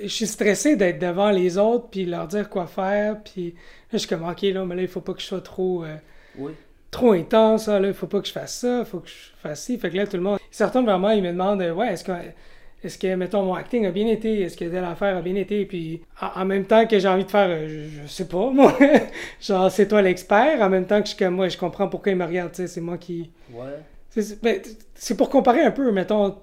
je 0.00 0.08
suis 0.08 0.26
stressé 0.26 0.76
d'être 0.76 0.98
devant 0.98 1.30
les 1.30 1.58
autres 1.58 1.88
puis 1.90 2.04
leur 2.04 2.28
dire 2.28 2.48
quoi 2.48 2.66
faire 2.66 3.22
puis 3.22 3.50
là 3.50 3.54
je 3.94 3.98
suis 3.98 4.08
comme 4.08 4.24
ok 4.28 4.42
là 4.42 4.64
mais 4.64 4.76
là 4.76 4.82
il 4.82 4.88
faut 4.88 5.00
pas 5.00 5.14
que 5.14 5.20
je 5.20 5.26
sois 5.26 5.40
trop 5.40 5.84
euh, 5.84 5.96
Oui. 6.34 6.52
Trop 6.90 7.12
intense 7.12 7.68
là 7.68 7.80
il 7.86 7.94
faut 7.94 8.06
pas 8.08 8.20
que 8.20 8.26
je 8.26 8.32
fasse 8.32 8.54
ça 8.60 8.80
il 8.80 8.84
faut 8.84 8.98
que 9.00 9.08
je 9.08 9.14
fasse 9.42 9.62
ci. 9.64 9.78
Fait 9.78 9.90
que 9.90 9.96
là 9.96 10.06
tout 10.06 10.16
le 10.16 10.22
monde 10.22 10.38
ils 10.52 10.56
se 10.56 10.64
retournent 10.64 10.86
vers 10.86 10.98
moi 10.98 11.14
ils 11.14 11.22
me 11.22 11.30
demandent 11.32 11.60
ouais 11.62 11.92
est-ce 11.92 12.04
que 12.04 12.12
est-ce 12.82 12.96
que 12.96 13.14
mettons 13.14 13.42
mon 13.42 13.52
acting 13.54 13.84
a 13.84 13.90
bien 13.90 14.06
été? 14.06 14.40
Est-ce 14.40 14.56
que 14.56 14.64
telle 14.64 14.84
affaire 14.84 15.14
a 15.18 15.20
bien 15.20 15.34
été 15.34 15.66
puis 15.66 16.00
en, 16.20 16.40
en 16.40 16.44
même 16.46 16.64
temps 16.64 16.86
que 16.86 16.98
j'ai 16.98 17.08
envie 17.08 17.24
de 17.26 17.30
faire 17.30 17.48
euh, 17.50 17.68
je, 17.68 18.02
je 18.02 18.06
sais 18.06 18.26
pas 18.26 18.50
moi 18.54 18.74
genre 19.40 19.70
c'est 19.70 19.86
toi 19.88 20.00
l'expert 20.02 20.60
en 20.62 20.68
même 20.70 20.86
temps 20.86 20.98
que 21.00 21.06
je 21.08 21.14
suis 21.14 21.18
comme 21.24 21.34
moi 21.34 21.48
je 21.48 21.58
comprends 21.58 21.88
pourquoi 21.88 22.12
ils 22.12 22.18
me 22.18 22.24
regardent 22.24 22.52
tu 22.52 22.62
sais 22.62 22.66
c'est 22.68 22.80
moi 22.80 22.96
qui 22.98 23.30
Ouais. 23.52 23.78
c'est 24.08 24.42
ben, 24.42 24.60
c'est 24.94 25.16
pour 25.16 25.28
comparer 25.28 25.60
un 25.62 25.70
peu 25.72 25.92
mettons 25.92 26.36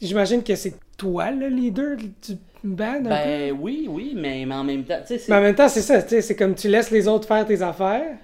j'imagine 0.00 0.42
que 0.42 0.54
c'est 0.54 0.74
toi 0.96 1.30
le 1.30 1.48
leader 1.48 1.96
du 1.96 2.36
band 2.64 2.84
un 2.96 3.02
peu? 3.02 3.08
Ben 3.08 3.52
oui, 3.60 3.86
oui, 3.88 4.12
mais, 4.16 4.44
mais 4.44 4.54
en 4.54 4.64
même 4.64 4.84
temps, 4.84 4.98
tu 5.00 5.06
sais, 5.08 5.18
c'est. 5.18 5.30
mais 5.32 5.38
en 5.38 5.42
même 5.42 5.54
temps, 5.54 5.68
c'est 5.68 5.80
ça, 5.82 6.02
tu 6.02 6.08
sais, 6.10 6.22
c'est 6.22 6.34
comme 6.36 6.54
tu 6.56 6.68
laisses 6.68 6.90
les 6.90 7.06
autres 7.06 7.28
faire 7.28 7.46
tes 7.46 7.62
affaires, 7.62 8.16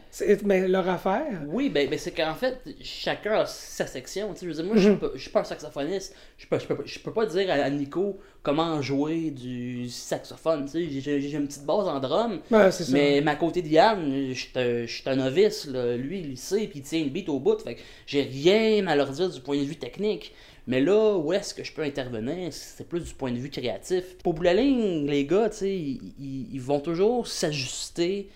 mais 0.44 0.66
leur 0.66 0.88
affaire. 0.88 1.42
Oui, 1.46 1.68
ben, 1.70 1.88
ben 1.88 1.98
c'est 1.98 2.10
qu'en 2.10 2.34
fait, 2.34 2.58
chacun 2.82 3.40
a 3.40 3.46
sa 3.46 3.86
section. 3.86 4.32
Tu 4.34 4.40
sais, 4.40 4.46
je 4.46 4.50
veux 4.50 4.54
dire, 4.56 4.64
moi, 4.64 4.76
je 4.76 4.88
suis 4.88 4.98
pas- 4.98 5.10
je 5.14 5.20
suis 5.20 5.30
pas 5.30 5.40
un 5.40 5.44
saxophoniste. 5.44 6.16
Je 6.36 6.46
peux, 6.48 6.58
je, 6.58 6.66
peux, 6.66 6.76
je 6.84 6.98
peux 6.98 7.12
pas 7.12 7.26
dire 7.26 7.48
à, 7.50 7.54
à 7.54 7.70
Nico 7.70 8.18
comment 8.42 8.82
jouer 8.82 9.30
du 9.30 9.88
saxophone. 9.88 10.64
Tu 10.66 11.00
sais, 11.00 11.00
j'ai- 11.20 11.30
une 11.32 11.46
petite 11.46 11.64
base 11.64 11.86
en 11.86 12.00
drum. 12.00 12.40
Ça. 12.70 12.84
Mais 12.92 13.20
ma 13.20 13.36
côté 13.36 13.62
d'Yann, 13.62 14.28
je 14.30 14.32
suis 14.34 14.50
un- 14.56 14.84
je 14.86 14.92
suis 14.92 15.02
un 15.08 15.16
novice, 15.16 15.66
là. 15.66 15.96
lui 15.96 16.20
il 16.20 16.36
sait, 16.38 16.66
puis 16.66 16.80
il 16.80 16.82
tient 16.82 17.02
le 17.04 17.10
beat 17.10 17.28
au 17.28 17.38
bout, 17.38 17.60
fait 17.62 17.76
que 17.76 17.80
j'ai 18.06 18.22
rien 18.22 18.84
à 18.88 18.96
leur 18.96 19.10
dire 19.10 19.30
du 19.30 19.40
point 19.40 19.56
de 19.58 19.62
vue 19.64 19.76
technique. 19.76 20.34
Mais 20.66 20.80
là, 20.80 21.16
où 21.16 21.32
est-ce 21.32 21.54
que 21.54 21.62
je 21.62 21.72
peux 21.72 21.82
intervenir, 21.82 22.52
c'est 22.52 22.88
plus 22.88 23.00
du 23.00 23.14
point 23.14 23.30
de 23.30 23.38
vue 23.38 23.50
créatif. 23.50 24.16
Pour 24.18 24.34
bout 24.34 24.40
de 24.40 24.46
la 24.46 24.54
ligne, 24.54 25.06
les 25.06 25.26
gars, 25.26 25.50
ils, 25.62 26.60
vont 26.60 26.80
toujours 26.80 27.26
s'ajuster 27.26 28.28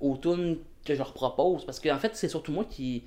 aux 0.00 0.16
tunes 0.16 0.58
que 0.84 0.94
je 0.94 0.98
leur 0.98 1.12
propose, 1.12 1.64
parce 1.64 1.80
qu'en 1.80 1.98
fait, 1.98 2.12
c'est 2.14 2.28
surtout 2.28 2.52
moi 2.52 2.64
qui... 2.64 3.02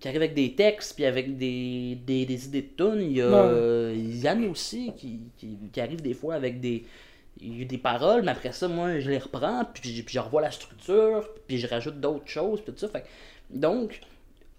qui 0.00 0.08
arrive 0.08 0.22
avec 0.22 0.34
des 0.34 0.54
textes, 0.54 0.94
puis 0.94 1.04
avec 1.04 1.36
des, 1.36 1.98
des, 2.06 2.24
des 2.24 2.46
idées 2.46 2.62
de 2.62 2.76
tunes. 2.76 3.02
Il 3.02 3.16
y 3.18 3.20
a 3.20 3.26
euh, 3.26 3.94
Yann 3.96 4.44
aussi, 4.46 4.92
qui, 4.96 5.20
qui, 5.36 5.58
qui 5.70 5.80
arrive 5.80 6.00
des 6.00 6.14
fois 6.14 6.34
avec 6.34 6.60
des, 6.60 6.84
il 7.40 7.58
y 7.58 7.62
a 7.62 7.64
des 7.64 7.78
paroles, 7.78 8.22
mais 8.22 8.32
après 8.32 8.52
ça, 8.52 8.68
moi, 8.68 8.98
je 9.00 9.10
les 9.10 9.18
reprends, 9.18 9.64
puis, 9.72 10.02
puis 10.02 10.14
je 10.14 10.20
revois 10.20 10.42
la 10.42 10.50
structure, 10.50 11.28
puis 11.46 11.58
je 11.58 11.66
rajoute 11.66 12.00
d'autres 12.00 12.28
choses, 12.28 12.60
puis 12.60 12.72
tout 12.72 12.78
ça. 12.78 12.88
Fait, 12.88 13.04
donc, 13.50 14.00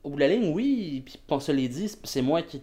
au 0.03 0.09
bout 0.09 0.15
de 0.15 0.21
la 0.21 0.27
ligne, 0.29 0.51
oui, 0.53 1.03
puis 1.05 1.19
on 1.29 1.39
se 1.39 1.51
l'est 1.51 1.67
dit, 1.67 1.91
c'est 2.03 2.21
moi 2.21 2.41
qui, 2.41 2.61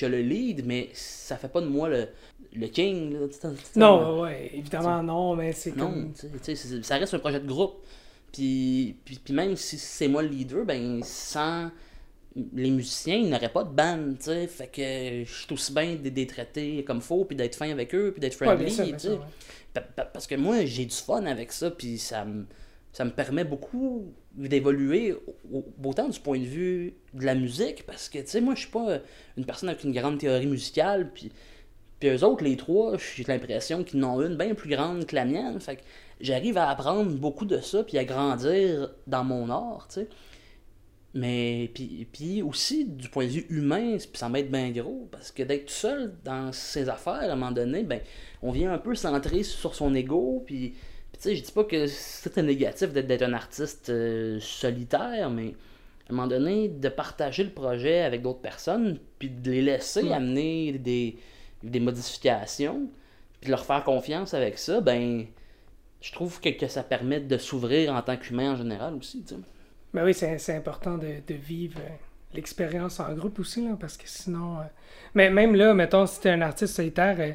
a 0.00 0.08
le 0.08 0.20
lead, 0.22 0.64
mais 0.66 0.88
ça 0.92 1.36
fait 1.36 1.48
pas 1.48 1.60
de 1.60 1.66
moi 1.66 1.88
le, 1.88 2.08
le 2.54 2.66
king. 2.68 3.12
Là, 3.14 3.50
Non, 3.76 4.20
ouais, 4.22 4.50
évidemment 4.54 5.02
non, 5.02 5.36
mais 5.36 5.52
c'est 5.52 5.76
non, 5.76 5.86
comme. 5.90 6.12
tu 6.12 6.20
sais, 6.22 6.28
tu 6.30 6.38
sais, 6.42 6.54
c'est- 6.56 6.82
ça 6.82 6.96
reste 6.96 7.14
un 7.14 7.18
projet 7.18 7.40
de 7.40 7.46
groupe. 7.46 7.82
Puis, 8.32 8.96
puis, 9.04 9.20
puis 9.22 9.34
même 9.34 9.56
si 9.56 9.76
c'est 9.78 10.08
moi 10.08 10.22
le 10.22 10.28
leader, 10.28 10.64
ben 10.64 11.02
sans 11.04 11.70
les 12.54 12.70
musiciens, 12.70 13.16
ils 13.16 13.28
n'auraient 13.28 13.52
pas 13.52 13.62
de 13.64 13.70
band, 13.74 14.14
tu 14.18 14.24
sais. 14.24 14.46
Fait 14.46 14.66
que 14.68 15.24
je 15.30 15.44
suis 15.44 15.52
aussi 15.52 15.72
bien 15.74 15.96
de 15.96 16.08
les 16.08 16.26
traiter 16.26 16.82
comme 16.84 17.02
faut, 17.02 17.24
puis 17.26 17.36
d'être 17.36 17.56
fin 17.56 17.70
avec 17.70 17.94
eux, 17.94 18.12
puis 18.12 18.20
d'être 18.20 18.34
friendly, 18.34 18.70
sûr, 18.70 18.98
sûr, 18.98 19.20
ouais. 19.74 19.82
Parce 20.12 20.26
que 20.26 20.34
moi, 20.34 20.64
j'ai 20.64 20.86
du 20.86 20.94
fun 20.94 21.24
avec 21.26 21.52
ça, 21.52 21.70
puis 21.70 21.98
ça 21.98 22.24
me, 22.24 22.46
ça 22.92 23.04
me 23.04 23.10
permet 23.10 23.44
beaucoup 23.44 24.12
d'évoluer, 24.34 25.14
au- 25.52 25.64
autant 25.84 26.08
du 26.08 26.20
point 26.20 26.38
de 26.38 26.44
vue 26.44 26.94
de 27.14 27.24
la 27.24 27.34
musique, 27.34 27.84
parce 27.86 28.08
que, 28.08 28.18
tu 28.18 28.26
sais, 28.26 28.40
moi, 28.40 28.54
je 28.54 28.60
suis 28.60 28.70
pas 28.70 28.98
une 29.36 29.44
personne 29.44 29.68
avec 29.68 29.84
une 29.84 29.92
grande 29.92 30.18
théorie 30.18 30.46
musicale, 30.46 31.10
puis, 31.12 31.32
puis 32.00 32.10
eux 32.10 32.24
autres, 32.24 32.44
les 32.44 32.56
trois, 32.56 32.96
j'ai 32.98 33.24
l'impression 33.24 33.84
qu'ils 33.84 34.04
en 34.04 34.16
ont 34.18 34.22
une 34.26 34.36
bien 34.36 34.54
plus 34.54 34.70
grande 34.70 35.06
que 35.06 35.14
la 35.14 35.24
mienne, 35.24 35.60
fait 35.60 35.76
que 35.76 35.82
j'arrive 36.20 36.58
à 36.58 36.68
apprendre 36.68 37.10
beaucoup 37.12 37.44
de 37.46 37.60
ça, 37.60 37.82
puis 37.84 37.98
à 37.98 38.04
grandir 38.04 38.90
dans 39.06 39.24
mon 39.24 39.48
art, 39.50 39.86
tu 39.88 40.00
sais. 40.00 40.08
Mais 41.14 41.70
puis, 41.74 42.06
puis 42.10 42.40
aussi 42.42 42.86
du 42.86 43.10
point 43.10 43.26
de 43.26 43.30
vue 43.30 43.46
humain, 43.50 43.98
puis 43.98 44.08
ça 44.14 44.30
m'aide 44.30 44.50
bien 44.50 44.70
gros 44.70 45.08
parce 45.12 45.30
que 45.30 45.42
d'être 45.42 45.66
tout 45.66 45.74
seul 45.74 46.14
dans 46.24 46.52
ses 46.52 46.88
affaires 46.88 47.12
à 47.14 47.32
un 47.32 47.36
moment 47.36 47.52
donné, 47.52 47.82
ben 47.82 48.00
on 48.42 48.50
vient 48.50 48.72
un 48.72 48.78
peu 48.78 48.94
centrer 48.94 49.42
sur 49.42 49.74
son 49.74 49.94
ego 49.94 50.42
puis, 50.46 50.72
sais, 51.22 51.36
je 51.36 51.42
dis 51.42 51.52
pas 51.52 51.64
que 51.64 51.86
c'était 51.86 52.42
négatif 52.42 52.92
d'être 52.92 53.22
un 53.22 53.32
artiste 53.34 53.90
euh, 53.90 54.38
solitaire, 54.40 55.30
mais 55.30 55.54
à 56.08 56.12
un 56.12 56.16
moment 56.16 56.28
donné 56.28 56.68
de 56.68 56.88
partager 56.88 57.44
le 57.44 57.50
projet 57.52 58.00
avec 58.02 58.22
d'autres 58.22 58.40
personnes 58.40 58.98
puis 59.18 59.30
de 59.30 59.50
les 59.50 59.62
laisser 59.62 60.12
amener 60.12 60.72
des, 60.78 61.18
des 61.62 61.80
modifications 61.80 62.90
puis 63.40 63.46
de 63.48 63.50
leur 63.52 63.64
faire 63.64 63.84
confiance 63.84 64.34
avec 64.34 64.58
ça, 64.58 64.80
ben 64.80 65.26
je 66.00 66.12
trouve 66.12 66.40
que, 66.40 66.50
que 66.50 66.68
ça 66.68 66.82
permet 66.82 67.20
de 67.20 67.38
s'ouvrir 67.38 67.94
en 67.94 68.02
tant 68.02 68.16
qu'humain 68.16 68.52
en 68.52 68.56
général 68.56 68.94
aussi, 68.94 69.24
tu 69.24 69.34
sais. 69.36 69.40
Ben 69.92 70.04
oui, 70.04 70.14
c'est 70.14 70.38
c'est 70.38 70.56
important 70.56 70.96
de, 70.98 71.20
de 71.26 71.34
vivre 71.34 71.78
euh, 71.80 71.88
l'expérience 72.34 72.98
en 73.00 73.12
groupe 73.14 73.38
aussi, 73.38 73.64
là, 73.66 73.76
parce 73.78 73.96
que 73.96 74.08
sinon. 74.08 74.58
euh, 74.60 74.64
Mais 75.14 75.30
même 75.30 75.54
là, 75.54 75.74
mettons, 75.74 76.06
si 76.06 76.20
t'es 76.20 76.30
un 76.30 76.40
artiste 76.40 76.74
solitaire, 76.74 77.16
euh, 77.20 77.32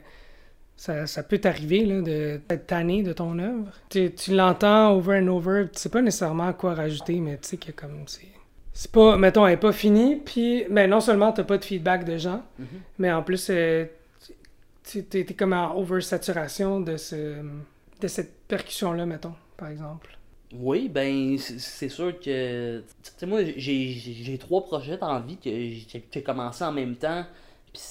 ça, 0.77 1.07
ça 1.07 1.23
peut 1.23 1.39
t'arriver 1.39 1.85
là, 1.85 2.01
de- 2.01 2.39
d'être 2.47 2.67
tanné 2.67 3.01
de 3.03 3.11
ton 3.11 3.37
œuvre. 3.39 3.71
Tu, 3.89 4.13
tu 4.13 4.33
l'entends 4.35 4.91
over 4.93 5.19
and 5.19 5.27
over, 5.27 5.65
tu 5.73 5.79
sais 5.79 5.89
pas 5.89 6.01
nécessairement 6.01 6.53
quoi 6.53 6.75
rajouter, 6.75 7.19
mais 7.19 7.37
tu 7.37 7.49
sais 7.49 7.57
que 7.57 7.71
comme 7.71 8.03
c'est. 8.07 8.27
C'est 8.73 8.91
pas, 8.91 9.17
mettons, 9.17 9.47
elle 9.47 9.53
est 9.55 9.57
pas 9.57 9.71
finie, 9.71 10.17
puis 10.17 10.65
ben, 10.69 10.87
non 10.87 11.01
seulement 11.01 11.31
t'as 11.31 11.43
pas 11.43 11.57
de 11.57 11.65
feedback 11.65 12.05
de 12.05 12.17
gens, 12.17 12.43
Mhm. 12.59 12.67
mais 12.99 13.11
en 13.11 13.23
plus, 13.23 13.47
euh, 13.49 13.85
tu 14.83 15.25
comme 15.35 15.53
en 15.53 15.75
oversaturation 15.75 16.79
de, 16.79 16.95
ce, 16.95 17.35
de 17.99 18.07
cette 18.07 18.33
percussion-là, 18.47 19.05
mettons, 19.05 19.33
par 19.57 19.69
exemple. 19.69 20.15
Oui, 20.53 20.87
ben 20.87 21.37
c'est 21.39 21.89
sûr 21.89 22.17
que 22.21 22.79
tu 23.03 23.11
sais 23.17 23.25
moi 23.25 23.41
j'ai 23.57 24.37
trois 24.39 24.63
projets 24.63 24.97
la 25.01 25.19
vie 25.19 25.35
que 25.35 25.49
j'ai 26.13 26.23
commencé 26.23 26.63
en 26.63 26.71
même 26.71 26.95
temps 26.95 27.25
puis 27.73 27.81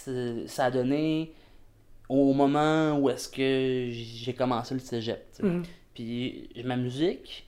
ça 0.46 0.64
a 0.64 0.70
donné 0.70 1.32
au 2.08 2.32
moment 2.32 2.98
où 2.98 3.10
est-ce 3.10 3.28
que 3.28 3.88
j'ai 3.90 4.32
commencé 4.32 4.74
le 4.74 4.80
cégep. 4.80 5.26
sais. 5.32 5.42
Mhm. 5.42 5.62
Puis 5.94 6.48
ma 6.64 6.76
musique, 6.76 7.46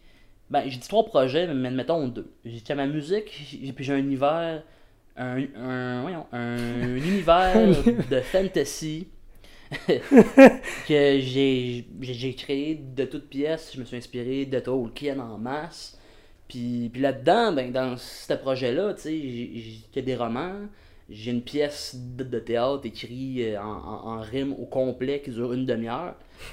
ben 0.51 0.63
j'ai 0.67 0.79
dit 0.79 0.89
trois 0.89 1.05
projets, 1.05 1.47
mais 1.53 1.71
mettons 1.71 2.09
deux. 2.09 2.33
J'ai 2.45 2.75
ma 2.75 2.87
musique, 2.87 3.27
puis 3.75 3.85
j'ai 3.85 3.93
un 3.93 3.99
univers, 3.99 4.63
un, 5.17 5.45
un, 5.57 6.03
voyons, 6.03 6.27
un 6.33 6.57
univers 6.97 7.69
de 8.11 8.21
fantasy 8.21 9.09
que 10.89 11.19
j'ai 11.21 12.35
créé 12.37 12.75
de 12.77 13.05
toutes 13.05 13.29
pièces. 13.29 13.73
Je 13.75 13.81
me 13.81 13.85
suis 13.85 13.97
inspiré 13.97 14.47
de 14.47 14.59
Tolkien 14.61 15.19
en 15.19 15.39
masse. 15.39 15.99
Puis, 16.49 16.89
puis 16.91 17.03
là-dedans, 17.03 17.53
ben, 17.53 17.71
dans 17.71 17.97
ce 17.99 18.33
projet-là, 18.33 18.95
tu 18.95 19.03
sais, 19.03 19.11
j'ai- 19.19 19.51
j'ai 19.55 19.71
il 19.93 19.97
y 19.97 19.99
a 19.99 20.03
des 20.03 20.17
romans. 20.17 20.55
J'ai 21.11 21.31
une 21.31 21.41
pièce 21.43 21.97
de, 21.97 22.23
de 22.23 22.39
théâtre 22.39 22.83
écrite 22.85 23.39
euh, 23.41 23.57
en, 23.59 23.63
en, 23.65 24.09
en 24.17 24.21
rime 24.21 24.53
au 24.53 24.67
complet 24.67 25.21
qui 25.25 25.31
dure 25.31 25.53
une 25.55 25.65
demi-heure. 25.65 26.15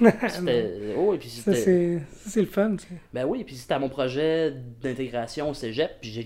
Oh, 0.96 1.12
et 1.14 1.18
puis 1.18 1.28
Ça, 1.28 1.52
c'était. 1.52 1.60
c'est 1.62 1.98
ça, 1.98 2.30
c'est 2.30 2.40
le 2.40 2.46
fun. 2.46 2.74
Ben 3.12 3.24
oui, 3.26 3.44
puis 3.44 3.54
c'était 3.54 3.78
mon 3.78 3.88
projet 3.90 4.54
d'intégration 4.82 5.50
au 5.50 5.54
cégep, 5.54 5.90
puis 6.00 6.10
j'ai- 6.10 6.22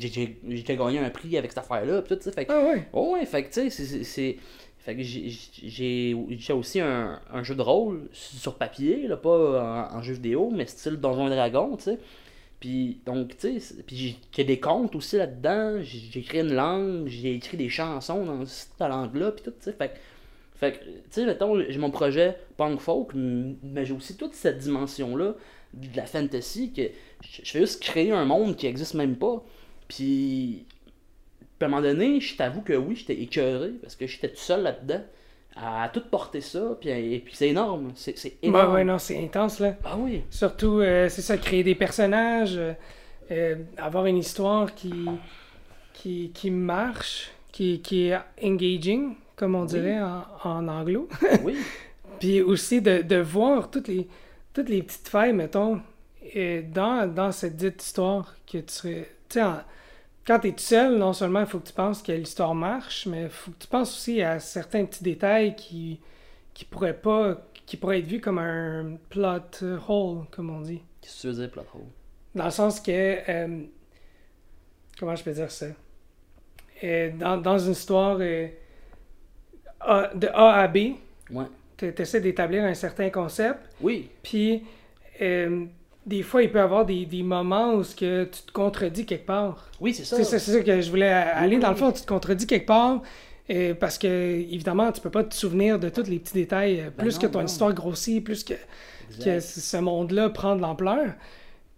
gagné 0.76 0.98
un 1.00 1.10
prix 1.10 1.36
avec 1.36 1.50
cette 1.50 1.58
affaire-là, 1.64 2.02
puis 2.02 2.08
tout, 2.14 2.16
tu 2.22 2.22
sais, 2.24 2.32
fait 2.32 2.44
que- 2.46 2.52
Ah 2.52 2.64
ouais. 2.68 2.82
Oh 2.92 3.12
ouais, 3.14 3.26
fait 3.26 3.42
que 3.44 3.52
tu 3.52 3.68
sais, 3.70 4.04
c'est-. 4.04 4.36
Fait 4.78 4.96
que 4.96 5.02
j'ai 5.02 6.52
aussi 6.54 6.80
un, 6.80 7.20
un 7.30 7.42
jeu 7.42 7.54
de 7.54 7.60
rôle 7.62 8.08
sur 8.12 8.54
papier, 8.56 9.08
là, 9.08 9.16
pas 9.18 9.90
en, 9.92 9.98
en 9.98 10.02
jeu 10.02 10.14
vidéo, 10.14 10.50
mais 10.54 10.64
style 10.66 10.96
Donjon 10.96 11.26
et 11.26 11.30
Dragon, 11.30 11.76
tu 11.76 11.84
sais. 11.84 11.98
Puis, 12.60 13.00
donc, 13.06 13.38
tu 13.38 13.58
sais, 13.58 13.82
puis 13.86 14.18
j'ai 14.32 14.44
des 14.44 14.60
contes 14.60 14.94
aussi 14.94 15.16
là-dedans, 15.16 15.80
j'ai 15.82 16.20
écrit 16.20 16.40
une 16.40 16.54
langue, 16.54 17.08
j'ai 17.08 17.34
écrit 17.34 17.56
des 17.56 17.70
chansons 17.70 18.26
dans 18.26 18.44
cette 18.44 18.78
langue-là, 18.78 19.32
puis 19.32 19.44
tout, 19.44 19.50
tu 19.50 19.64
sais. 19.64 19.72
Fait 19.72 19.92
fait 20.60 20.72
que, 20.72 20.84
tu 20.84 21.00
sais, 21.10 21.24
mettons, 21.24 21.58
j'ai 21.58 21.78
mon 21.78 21.90
projet 21.90 22.36
punk 22.58 22.80
folk, 22.80 23.12
mais 23.14 23.86
j'ai 23.86 23.94
aussi 23.94 24.14
toute 24.18 24.34
cette 24.34 24.58
dimension-là 24.58 25.34
de 25.72 25.96
la 25.96 26.04
fantasy 26.04 26.70
que 26.74 26.82
je 27.22 27.50
fais 27.50 27.60
juste 27.60 27.82
créer 27.82 28.12
un 28.12 28.26
monde 28.26 28.56
qui 28.56 28.66
existe 28.66 28.92
même 28.92 29.16
pas. 29.16 29.42
Puis 29.88 30.66
à 31.62 31.64
un 31.64 31.68
moment 31.68 31.80
donné, 31.80 32.20
je 32.20 32.36
t'avoue 32.36 32.60
que 32.60 32.74
oui, 32.74 32.94
j'étais 32.94 33.18
écœuré 33.22 33.70
parce 33.80 33.96
que 33.96 34.06
j'étais 34.06 34.28
tout 34.28 34.36
seul 34.36 34.62
là-dedans 34.62 35.02
à 35.56 35.88
tout 35.92 36.02
porter 36.10 36.40
ça. 36.40 36.76
Puis, 36.80 36.90
et 36.90 37.18
puis 37.20 37.34
c'est 37.36 37.48
énorme. 37.48 37.92
C'est 37.94 38.14
énorme. 38.42 38.74
ouais, 38.74 38.84
non, 38.84 38.98
c'est 38.98 39.22
intense, 39.22 39.58
là. 39.60 39.74
Ah 39.84 39.96
oui. 39.98 40.22
Surtout, 40.30 40.80
euh, 40.80 41.08
c'est 41.08 41.22
ça, 41.22 41.36
créer 41.38 41.62
des 41.62 41.74
personnages, 41.74 42.56
euh, 42.56 42.72
euh, 43.30 43.56
avoir 43.76 44.06
une 44.06 44.16
histoire 44.18 44.74
qui, 44.74 44.92
qui, 45.92 46.30
qui 46.34 46.50
marche, 46.50 47.30
qui, 47.52 47.80
qui 47.80 48.08
est 48.08 48.18
engaging, 48.42 49.14
comme 49.36 49.54
on 49.54 49.62
Oui. 49.62 49.68
dirait 49.68 50.00
en, 50.00 50.24
en 50.44 50.68
anglo. 50.68 51.08
Oui. 51.44 51.56
Puis 52.20 52.42
aussi 52.42 52.82
de, 52.82 53.00
de 53.02 53.16
voir 53.16 53.70
toutes 53.70 53.88
les, 53.88 54.06
toutes 54.52 54.68
les 54.68 54.82
petites 54.82 55.08
failles, 55.08 55.32
mettons, 55.32 55.80
dans, 56.72 57.12
dans 57.12 57.32
cette 57.32 57.56
dite 57.56 57.82
histoire 57.82 58.34
que 58.46 58.58
tu 58.58 58.72
serais. 58.74 59.08
Tu 59.28 59.38
sais, 59.40 59.44
quand 60.26 60.38
tu 60.40 60.48
es 60.48 60.52
tout 60.52 60.58
seul, 60.58 60.96
non 60.98 61.12
seulement 61.12 61.40
il 61.40 61.46
faut 61.46 61.58
que 61.58 61.66
tu 61.68 61.72
penses 61.72 62.02
que 62.02 62.12
l'histoire 62.12 62.54
marche, 62.54 63.06
mais 63.06 63.22
il 63.24 63.28
faut 63.30 63.50
que 63.52 63.58
tu 63.58 63.66
penses 63.68 63.94
aussi 63.96 64.22
à 64.22 64.38
certains 64.38 64.84
petits 64.84 65.02
détails 65.02 65.56
qui, 65.56 66.00
qui 66.54 66.64
pourraient 66.64 66.94
pas. 67.00 67.38
qui 67.66 67.76
pourraient 67.76 68.00
être 68.00 68.06
vus 68.06 68.20
comme 68.20 68.38
un 68.38 68.96
plot 69.08 69.64
hole, 69.88 70.24
comme 70.30 70.50
on 70.50 70.60
dit. 70.60 70.82
Qu'est-ce 71.00 71.16
que 71.16 71.20
tu 71.22 71.26
veux 71.28 71.32
dire, 71.34 71.50
plot 71.50 71.62
hole? 71.74 71.82
Dans 72.34 72.44
le 72.44 72.50
sens 72.50 72.80
que. 72.80 72.90
euh, 73.28 73.62
comment 74.98 75.16
je 75.16 75.24
peux 75.24 75.32
dire 75.32 75.50
ça? 75.50 75.66
Euh, 76.84 77.10
dans, 77.16 77.36
dans 77.36 77.58
une 77.58 77.72
histoire 77.72 78.18
euh, 78.20 78.48
A- 79.80 80.10
de 80.14 80.28
A 80.28 80.60
à 80.60 80.68
B, 80.68 80.94
Ouais. 81.30 81.44
tu 81.76 81.86
essaies 81.98 82.20
d'établir 82.20 82.64
un 82.64 82.74
certain 82.74 83.08
concept, 83.10 83.58
Oui. 83.80 84.10
puis 84.22 84.62
des 86.06 86.22
fois, 86.22 86.42
il 86.42 86.50
peut 86.50 86.58
y 86.58 86.62
avoir 86.62 86.84
des, 86.86 87.04
des 87.06 87.22
moments 87.22 87.74
où 87.74 87.84
ce 87.84 87.94
que 87.94 88.24
tu 88.24 88.42
te 88.42 88.52
contredis 88.52 89.04
quelque 89.06 89.26
part. 89.26 89.70
Oui, 89.80 89.94
c'est 89.94 90.04
ça. 90.04 90.22
C'est 90.24 90.38
ça, 90.38 90.60
que 90.62 90.80
je 90.80 90.90
voulais 90.90 91.08
aller. 91.12 91.56
Oui, 91.56 91.62
Dans 91.62 91.70
le 91.70 91.76
fond, 91.76 91.92
tu 91.92 92.02
te 92.02 92.06
contredis 92.06 92.46
quelque 92.46 92.66
part. 92.66 93.02
euh, 93.50 93.74
parce 93.74 93.98
que, 93.98 94.06
évidemment, 94.06 94.92
tu 94.92 95.00
peux 95.00 95.10
pas 95.10 95.24
te 95.24 95.34
souvenir 95.34 95.78
de 95.78 95.88
tous 95.88 96.06
les 96.08 96.18
petits 96.20 96.34
détails. 96.34 96.80
euh, 96.80 96.84
Ben 96.84 97.02
plus 97.04 97.14
non, 97.16 97.20
que 97.22 97.26
ton 97.26 97.38
non. 97.40 97.44
histoire 97.46 97.72
grossit, 97.74 98.22
plus 98.24 98.44
que, 98.44 98.54
que 99.24 99.40
ce 99.40 99.76
monde-là 99.76 100.30
prend 100.30 100.54
de 100.56 100.60
l'ampleur. 100.62 101.14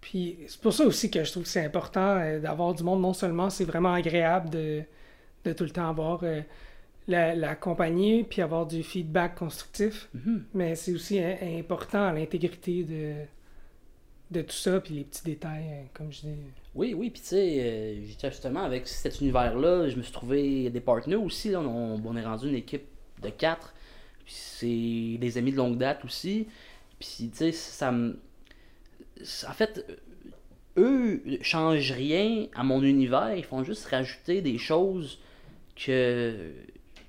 Puis 0.01 0.37
c'est 0.49 0.61
pour 0.61 0.73
ça 0.73 0.85
aussi 0.85 1.11
que 1.11 1.23
je 1.25 1.31
trouve 1.31 1.45
que 1.45 1.49
c'est 1.49 1.65
important 1.65 2.17
euh, 2.19 2.41
d'avoir 2.41 2.75
du 2.75 2.83
monde. 2.83 3.01
Non 3.01 3.13
seulement 3.15 3.51
c'est 3.51 3.65
vraiment 3.65 3.93
agréable 3.95 4.51
de, 4.51 4.83
de 5.45 5.53
tout 5.53 5.65
le 5.65 5.71
temps 5.71 5.89
avoir 5.89 6.23
la, 7.09 7.35
la 7.35 7.55
compagnie, 7.55 8.25
puis 8.25 8.43
avoir 8.43 8.67
du 8.67 8.83
feedback 8.83 9.35
constructif, 9.37 10.09
Mhm. 10.15 10.45
mais 10.55 10.75
c'est 10.75 10.93
aussi 10.93 11.19
hein, 11.21 11.37
important 11.59 12.13
l'intégrité 12.13 12.85
de, 12.85 13.13
de 14.33 14.43
tout 14.43 14.57
ça, 14.57 14.81
puis 14.81 14.95
les 14.95 15.05
petits 15.05 15.25
détails, 15.25 15.67
euh, 15.71 15.83
comme 15.95 16.13
je 16.13 16.23
dis. 16.23 16.35
Oui, 16.75 16.95
oui, 16.95 17.11
puis 17.11 17.21
tu 17.21 17.29
sais, 17.29 17.57
euh, 17.61 18.05
justement 18.05 18.63
avec 18.63 18.89
cet 18.89 19.21
univers-là, 19.21 19.89
je 19.89 19.97
me 19.97 20.03
suis 20.03 20.13
trouvé 20.13 20.71
des 20.71 20.81
partenaires 20.81 21.23
aussi. 21.23 21.51
Là, 21.51 21.61
on, 21.61 22.01
on 22.05 22.17
est 22.17 22.25
rendu 22.25 22.49
une 22.49 22.57
équipe 22.57 22.87
de 23.23 23.29
quatre. 23.29 23.75
Puis 24.25 24.35
c'est 24.35 25.19
des 25.19 25.39
amis 25.39 25.53
de 25.53 25.57
longue 25.57 25.79
date 25.79 26.05
aussi. 26.05 26.47
Puis 26.99 27.31
tu 27.31 27.37
sais, 27.37 27.53
ça 27.53 27.93
me. 27.93 28.19
En 29.49 29.53
fait, 29.53 29.85
eux 30.77 31.23
changent 31.43 31.93
rien 31.93 32.47
à 32.55 32.63
mon 32.63 32.83
univers, 32.83 33.35
ils 33.37 33.45
font 33.45 33.63
juste 33.63 33.87
rajouter 33.87 34.41
des 34.41 34.59
choses 34.59 35.19
que 35.77 36.53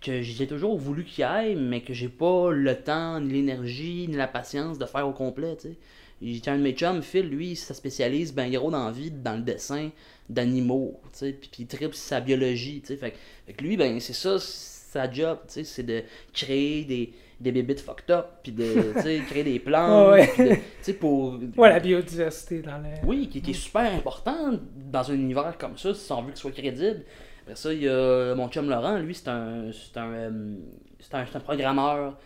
que 0.01 0.21
j'ai 0.21 0.47
toujours 0.47 0.77
voulu 0.77 1.05
qu'il 1.05 1.23
ait, 1.23 1.55
mais 1.55 1.81
que 1.81 1.93
j'ai 1.93 2.09
pas 2.09 2.51
le 2.51 2.75
temps, 2.75 3.21
ni 3.21 3.33
l'énergie, 3.33 4.05
ni 4.09 4.17
la 4.17 4.27
patience 4.27 4.77
de 4.77 4.85
faire 4.85 5.07
au 5.07 5.13
complet, 5.13 5.55
tu 5.55 5.69
sais. 5.69 5.77
J'ai 6.21 6.41
un 6.47 6.57
de 6.57 6.63
mes 6.63 6.73
chums, 6.73 7.01
Phil, 7.01 7.27
lui, 7.27 7.55
ça 7.55 7.73
spécialise 7.73 8.33
ben 8.33 8.51
gros 8.51 8.71
dans 8.71 8.85
la 8.85 8.91
vie, 8.91 9.11
dans 9.11 9.35
le 9.35 9.41
dessin 9.41 9.89
d'animaux, 10.29 10.99
tu 11.11 11.19
sais, 11.19 11.33
puis, 11.33 11.49
puis 11.51 11.63
il 11.63 11.67
tripe 11.67 11.93
sa 11.93 12.21
biologie, 12.21 12.81
tu 12.81 12.87
sais. 12.87 12.97
Fait, 12.97 13.13
fait, 13.45 13.53
que 13.53 13.63
lui, 13.63 13.75
ben 13.75 13.99
c'est 13.99 14.13
ça, 14.13 14.37
sa 14.39 15.11
job, 15.11 15.39
tu 15.47 15.53
sais, 15.53 15.63
c'est 15.63 15.83
de 15.83 16.03
créer 16.31 16.85
des, 16.85 17.13
des 17.39 17.51
bébites 17.51 17.81
fucked 17.81 18.09
up, 18.09 18.27
puis 18.41 18.51
de 18.51 18.93
créer 19.29 19.43
des 19.43 19.59
plantes, 19.59 20.13
ouais. 20.13 20.31
tu 20.37 20.61
sais, 20.81 20.93
pour... 20.93 21.39
Ouais, 21.57 21.69
la 21.69 21.79
biodiversité 21.79 22.61
dans 22.61 22.77
le... 22.77 23.05
Oui, 23.05 23.27
qui, 23.27 23.41
qui 23.41 23.51
est 23.51 23.55
super 23.55 23.93
important 23.93 24.53
dans 24.91 25.11
un 25.11 25.15
univers 25.15 25.57
comme 25.57 25.77
ça, 25.77 25.93
si 25.93 26.11
on 26.11 26.21
veut 26.21 26.29
qu'il 26.29 26.37
soit 26.37 26.51
crédible. 26.51 27.03
Après 27.41 27.55
ça, 27.55 27.73
il 27.73 27.83
y 27.83 27.89
a 27.89 28.33
mon 28.35 28.47
chum 28.47 28.69
Laurent, 28.69 28.97
lui, 28.99 29.13
c'est 29.13 29.27
un, 29.27 29.71
c'est 29.73 29.99
un, 29.99 30.13
euh, 30.13 30.55
c'est 30.99 31.13
un, 31.15 31.25
un, 31.33 31.39
programmeur 31.41 32.17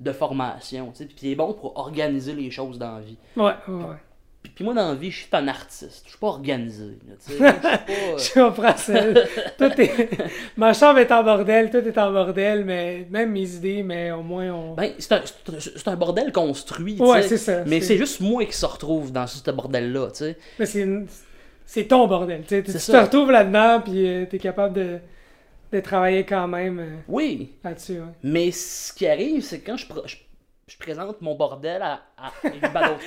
de 0.00 0.12
formation, 0.12 0.92
puis 0.96 1.08
il 1.22 1.30
est 1.32 1.34
bon 1.34 1.52
pour 1.52 1.76
organiser 1.76 2.32
les 2.32 2.50
choses 2.50 2.78
dans 2.78 2.96
la 2.96 3.00
vie. 3.00 3.16
Ouais, 3.36 3.52
ouais. 3.68 3.96
Puis, 4.42 4.52
puis 4.54 4.64
moi, 4.64 4.72
dans 4.72 4.90
la 4.90 4.94
vie, 4.94 5.10
je 5.10 5.16
suis 5.18 5.28
un 5.32 5.48
artiste. 5.48 6.02
Je 6.04 6.10
suis 6.10 6.18
pas 6.18 6.28
organisé. 6.28 6.96
Suis 7.18 7.36
pas. 7.38 7.46
euh, 7.88 8.16
Je 8.18 8.32
comprends 8.34 8.76
ça. 8.76 9.02
tout 9.58 9.80
est... 9.80 10.08
Ma 10.56 10.72
chambre 10.72 11.00
est 11.00 11.10
en 11.10 11.24
bordel, 11.24 11.70
tout 11.70 11.78
est 11.78 11.98
en 11.98 12.12
bordel, 12.12 12.64
mais 12.64 13.06
même 13.10 13.32
mes 13.32 13.50
idées, 13.54 13.82
mais 13.82 14.12
au 14.12 14.22
moins 14.22 14.50
on... 14.52 14.74
Ben, 14.74 14.92
c'est 14.98 15.12
un, 15.12 15.22
un- 15.86 15.96
bordel 15.96 16.30
construit, 16.32 16.96
ouais, 17.00 17.22
c'est 17.22 17.36
ça. 17.36 17.64
Mais 17.66 17.80
c'est 17.80 17.96
juste 17.96 18.20
moi 18.20 18.44
qui 18.44 18.56
se 18.56 18.64
retrouve 18.66 19.10
dans 19.10 19.26
ce 19.26 19.50
bordel-là, 19.50 20.08
tu 20.12 20.18
sais. 20.18 20.38
Mais 20.60 20.66
c'est 20.66 20.82
une- 20.82 21.08
c'est 21.66 21.84
ton 21.88 22.06
bordel, 22.06 22.42
tu 22.42 22.48
sais. 22.50 22.62
Tu 22.62 22.70
C'est 22.78 22.92
te 22.92 22.96
retrouves 22.96 23.32
là-dedans, 23.32 23.80
puis 23.84 24.06
euh, 24.06 24.24
t'es 24.24 24.38
capable 24.38 24.74
de... 24.74 24.98
de 25.72 25.80
travailler 25.80 26.24
quand 26.24 26.48
même 26.48 26.78
euh, 26.78 26.96
Oui, 27.08 27.52
là-dessus, 27.62 28.00
ouais. 28.00 28.12
mais 28.22 28.50
ce 28.50 28.92
qui 28.92 29.06
arrive, 29.06 29.42
c'est 29.42 29.60
que 29.60 29.66
quand 29.66 29.76
je, 29.76 29.86
je, 30.06 30.16
je 30.66 30.76
présente 30.78 31.20
mon 31.20 31.34
bordel 31.34 31.82
à, 31.82 32.02
à, 32.16 32.32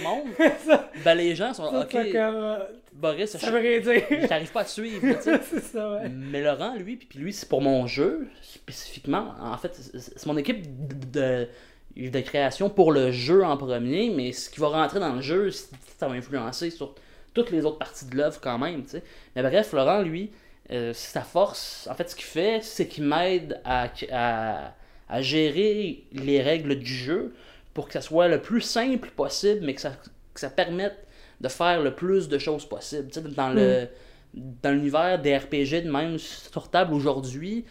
mondes, 0.03 0.27
ça, 0.65 0.89
ben 1.03 1.15
les 1.15 1.35
gens 1.35 1.53
sont 1.53 1.71
ça, 1.71 1.81
OK, 1.81 1.91
comme, 1.91 2.15
euh, 2.15 2.59
Boris, 2.93 3.31
ça 3.31 3.37
je 3.39 4.27
t'arrive 4.27 4.51
pas 4.51 4.61
à 4.61 4.65
te 4.65 4.69
suivre, 4.69 5.01
ça, 5.21 5.91
ouais. 5.93 6.09
Mais 6.09 6.43
Laurent, 6.43 6.75
lui, 6.75 6.97
puis 6.97 7.19
lui, 7.19 7.33
c'est 7.33 7.47
pour 7.47 7.61
mon 7.61 7.87
jeu, 7.87 8.27
spécifiquement. 8.41 9.33
En 9.39 9.57
fait, 9.57 9.73
c'est 9.75 10.25
mon 10.25 10.37
équipe 10.37 10.65
de, 11.11 11.47
de, 11.95 12.09
de 12.09 12.19
création 12.21 12.69
pour 12.69 12.91
le 12.91 13.11
jeu 13.11 13.43
en 13.43 13.57
premier, 13.57 14.09
mais 14.09 14.31
ce 14.33 14.49
qui 14.49 14.59
va 14.59 14.67
rentrer 14.67 14.99
dans 14.99 15.13
le 15.13 15.21
jeu, 15.21 15.49
ça 15.51 16.07
va 16.07 16.13
influencer 16.13 16.69
sur 16.69 16.95
toutes 17.33 17.51
les 17.51 17.65
autres 17.65 17.77
parties 17.77 18.05
de 18.05 18.17
l'œuvre 18.17 18.39
quand 18.41 18.57
même, 18.57 18.83
tu 18.83 18.91
sais. 18.91 19.03
Mais 19.35 19.41
bref, 19.41 19.71
Laurent, 19.73 20.01
lui, 20.01 20.31
euh, 20.71 20.93
sa 20.93 21.21
force, 21.21 21.87
en 21.91 21.95
fait, 21.95 22.09
ce 22.09 22.15
qu'il 22.15 22.25
fait, 22.25 22.61
c'est 22.63 22.87
qu'il 22.87 23.03
m'aide 23.03 23.59
à, 23.65 23.89
à, 24.11 24.73
à 25.09 25.21
gérer 25.21 26.05
les 26.13 26.41
règles 26.41 26.75
du 26.75 26.93
jeu 26.93 27.33
pour 27.73 27.87
que 27.87 27.93
ça 27.93 28.01
soit 28.01 28.27
le 28.27 28.41
plus 28.41 28.61
simple 28.61 29.09
possible, 29.09 29.65
mais 29.65 29.73
que 29.73 29.81
ça, 29.81 29.91
que 30.33 30.39
ça 30.39 30.49
permette 30.49 31.05
de 31.41 31.47
faire 31.47 31.81
le 31.81 31.93
plus 31.95 32.29
de 32.29 32.37
choses 32.37 32.65
possible. 32.65 33.07
Tu 33.11 33.21
sais, 33.21 33.27
dans 33.29 33.49
le 33.49 33.87
dans 34.33 34.71
l'univers 34.71 35.21
des 35.21 35.35
RPG 35.35 35.83
de 35.83 35.91
même 35.91 36.17
sur 36.17 36.69
table 36.69 36.93
aujourd'hui, 36.93 37.65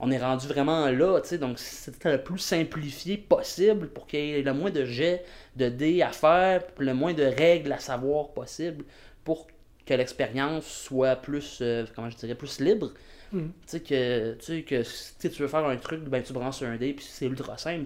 on 0.00 0.10
est 0.10 0.18
rendu 0.18 0.46
vraiment 0.46 0.90
là, 0.90 1.20
tu 1.20 1.28
sais, 1.28 1.38
donc 1.38 1.58
c'était 1.58 2.12
le 2.12 2.22
plus 2.22 2.38
simplifié 2.38 3.16
possible 3.16 3.88
pour 3.88 4.06
qu'il 4.06 4.20
y 4.20 4.32
ait 4.32 4.42
le 4.42 4.54
moins 4.54 4.70
de 4.70 4.84
jets 4.84 5.24
de 5.56 5.68
dés 5.68 6.02
à 6.02 6.12
faire, 6.12 6.62
le 6.78 6.94
moins 6.94 7.12
de 7.12 7.22
règles 7.22 7.72
à 7.72 7.78
savoir 7.78 8.28
possible 8.28 8.84
pour 9.24 9.46
que 9.86 9.94
l'expérience 9.94 10.66
soit 10.66 11.16
plus, 11.16 11.58
euh, 11.62 11.86
comment 11.94 12.10
je 12.10 12.16
dirais, 12.16 12.34
plus 12.34 12.60
libre. 12.60 12.92
Mm. 13.32 13.40
Tu 13.40 13.50
sais 13.66 13.80
que, 13.80 14.34
tu 14.34 14.44
sais 14.44 14.62
que 14.62 14.82
si 14.82 15.30
tu 15.30 15.42
veux 15.42 15.48
faire 15.48 15.64
un 15.66 15.76
truc, 15.76 16.00
ben 16.04 16.22
tu 16.22 16.32
branches 16.32 16.62
un 16.62 16.76
dé, 16.76 16.92
puis 16.92 17.04
c'est 17.08 17.26
ultra 17.26 17.56
simple, 17.58 17.84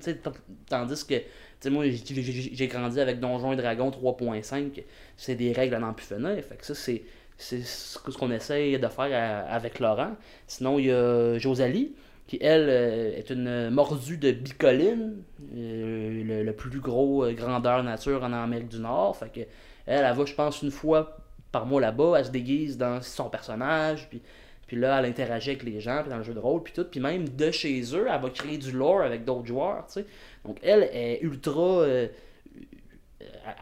tandis 0.68 1.06
que, 1.06 1.14
tu 1.14 1.24
sais, 1.60 1.70
moi, 1.70 1.84
j'ai- 1.88 2.66
grandi 2.68 3.00
avec 3.00 3.20
Donjons 3.20 3.52
et 3.52 3.56
Dragons 3.56 3.90
3.5, 3.90 4.82
c'est 5.16 5.34
des 5.34 5.52
règles 5.52 5.74
à 5.74 5.78
n'en 5.78 5.92
plus 5.94 6.06
finir, 6.06 6.42
fait 6.44 6.56
que 6.56 6.66
ça, 6.66 6.74
c'est 6.74 7.02
ce 7.38 7.98
qu'on 8.18 8.30
essaye 8.30 8.78
de 8.78 8.88
faire 8.88 9.12
à- 9.12 9.50
avec 9.54 9.78
Laurent. 9.78 10.16
Sinon, 10.46 10.78
il 10.78 10.86
y 10.86 10.90
a 10.92 11.38
Josalie, 11.38 11.94
qui 12.26 12.38
elle 12.40 12.68
euh, 12.68 13.16
est 13.16 13.30
une 13.30 13.70
mordue 13.70 14.16
de 14.18 14.30
bicoline, 14.32 15.22
euh, 15.56 16.22
le, 16.24 16.42
le 16.44 16.52
plus 16.52 16.78
gros 16.80 17.26
grandeur 17.32 17.82
nature 17.82 18.22
en 18.22 18.32
Amérique 18.32 18.68
du 18.68 18.78
Nord. 18.78 19.16
Fait 19.16 19.32
que 19.32 19.40
elle, 19.86 20.04
elle 20.04 20.14
va, 20.14 20.24
je 20.24 20.34
pense, 20.34 20.62
une 20.62 20.70
fois 20.70 21.16
par 21.52 21.66
mois 21.66 21.80
là-bas, 21.80 22.14
elle 22.18 22.24
se 22.24 22.30
déguise 22.30 22.78
dans 22.78 23.00
son 23.02 23.28
personnage, 23.28 24.08
puis, 24.08 24.22
puis 24.66 24.76
là, 24.76 24.98
elle 24.98 25.06
interagit 25.06 25.50
avec 25.50 25.62
les 25.64 25.80
gens, 25.80 26.00
puis 26.02 26.10
dans 26.10 26.18
le 26.18 26.22
jeu 26.22 26.34
de 26.34 26.38
rôle, 26.38 26.62
puis 26.62 26.72
tout. 26.72 26.84
Puis 26.84 27.00
même 27.00 27.28
de 27.28 27.50
chez 27.50 27.82
eux, 27.94 28.06
elle 28.08 28.20
va 28.20 28.30
créer 28.30 28.58
du 28.58 28.72
lore 28.72 29.02
avec 29.02 29.24
d'autres 29.24 29.46
joueurs, 29.46 29.86
tu 29.86 29.94
sais. 29.94 30.06
Donc 30.44 30.58
elle 30.62 30.88
est 30.92 31.20
ultra... 31.22 31.80
euh, 31.82 32.08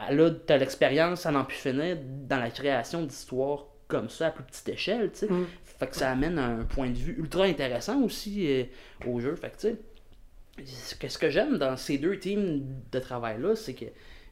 elle 0.09 0.21
a 0.21 0.31
de 0.31 0.55
l'expérience 0.55 1.25
à 1.27 1.31
n'en 1.31 1.45
plus 1.45 1.57
finir 1.57 1.97
dans 2.29 2.39
la 2.39 2.51
création 2.51 3.03
d'histoires 3.03 3.67
comme 3.87 4.09
ça 4.09 4.29
à 4.29 4.31
plus 4.31 4.45
petite 4.45 4.69
échelle, 4.69 5.11
tu 5.13 5.21
sais. 5.21 5.29
Mm. 5.29 5.47
Fait 5.79 5.87
que 5.87 5.97
ça 5.97 6.11
amène 6.11 6.39
un 6.39 6.65
point 6.65 6.91
de 6.91 6.97
vue 6.97 7.17
ultra 7.19 7.45
intéressant 7.45 8.03
aussi 8.03 8.47
euh, 8.49 8.65
au 9.07 9.21
jeu. 9.21 9.37
Fait 9.37 9.51
que 9.51 9.57
tu 9.57 9.69
sais, 9.69 11.09
ce 11.09 11.19
que, 11.19 11.31
j'aime 11.31 11.57
dans 11.59 11.77
ces 11.77 11.99
deux 11.99 12.19
teams 12.19 12.65
de 12.91 12.99
travail-là, 12.99 13.55
c'est 13.55 13.75
que 13.75 13.85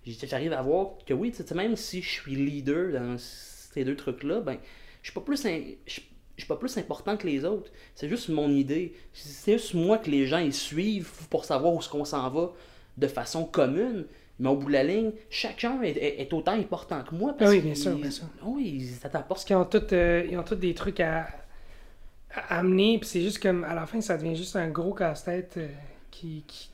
j'arrive 0.06 0.52
à 0.52 0.62
voir 0.62 0.90
que 1.06 1.14
oui, 1.14 1.32
tu 1.32 1.42
sais, 1.42 1.54
même 1.54 1.76
si 1.76 2.02
je 2.02 2.08
suis 2.08 2.34
leader 2.36 2.92
dans 2.92 3.16
ces 3.18 3.84
deux 3.84 3.96
trucs-là, 3.96 4.40
ben, 4.40 4.58
je 5.02 5.10
suis 5.10 5.14
pas 5.14 5.20
plus 5.20 5.44
in- 5.46 5.62
je 5.86 5.92
suis 6.42 6.48
pas 6.48 6.56
plus 6.56 6.76
important 6.78 7.16
que 7.16 7.26
les 7.26 7.44
autres. 7.44 7.70
C'est 7.94 8.08
juste 8.08 8.28
mon 8.28 8.50
idée. 8.50 8.94
C'est 9.12 9.54
juste 9.54 9.74
moi 9.74 9.98
que 9.98 10.10
les 10.10 10.26
gens 10.26 10.38
ils 10.38 10.52
suivent 10.52 11.10
pour 11.30 11.44
savoir 11.44 11.72
où 11.74 11.78
est-ce 11.78 11.88
qu'on 11.88 12.04
s'en 12.04 12.28
va 12.30 12.52
de 12.98 13.06
façon 13.08 13.44
commune. 13.44 14.06
Mais 14.38 14.50
au 14.50 14.56
bout 14.56 14.66
de 14.68 14.72
la 14.74 14.84
ligne, 14.84 15.12
chacun 15.30 15.80
est, 15.80 15.96
est- 15.96 16.20
est 16.20 16.32
autant 16.34 16.52
important 16.52 17.02
que 17.02 17.14
moi. 17.14 17.34
Parce 17.38 17.50
Ah 17.50 17.54
oui, 17.54 17.60
bien 17.62 17.74
sûr, 17.74 17.96
bien 17.96 18.10
sûr. 18.10 18.26
Oui, 18.44 18.86
ça 19.00 19.08
Parce 19.08 19.44
qu'ils 19.46 19.56
ont 19.56 19.64
tous 19.64 19.82
euh, 19.94 20.26
ils 20.30 20.36
ont 20.38 20.42
tous 20.42 20.56
des 20.56 20.74
trucs 20.74 21.00
à, 21.00 21.26
à 22.34 22.58
amener, 22.58 22.98
puis 22.98 23.08
c'est 23.08 23.22
juste 23.22 23.38
comme, 23.42 23.64
à 23.64 23.74
la 23.74 23.86
fin, 23.86 24.00
ça 24.02 24.18
devient 24.18 24.36
juste 24.36 24.56
un 24.56 24.68
gros 24.68 24.92
casse-tête 24.92 25.54
euh, 25.56 25.68
qui, 26.10 26.44
qui, 26.46 26.68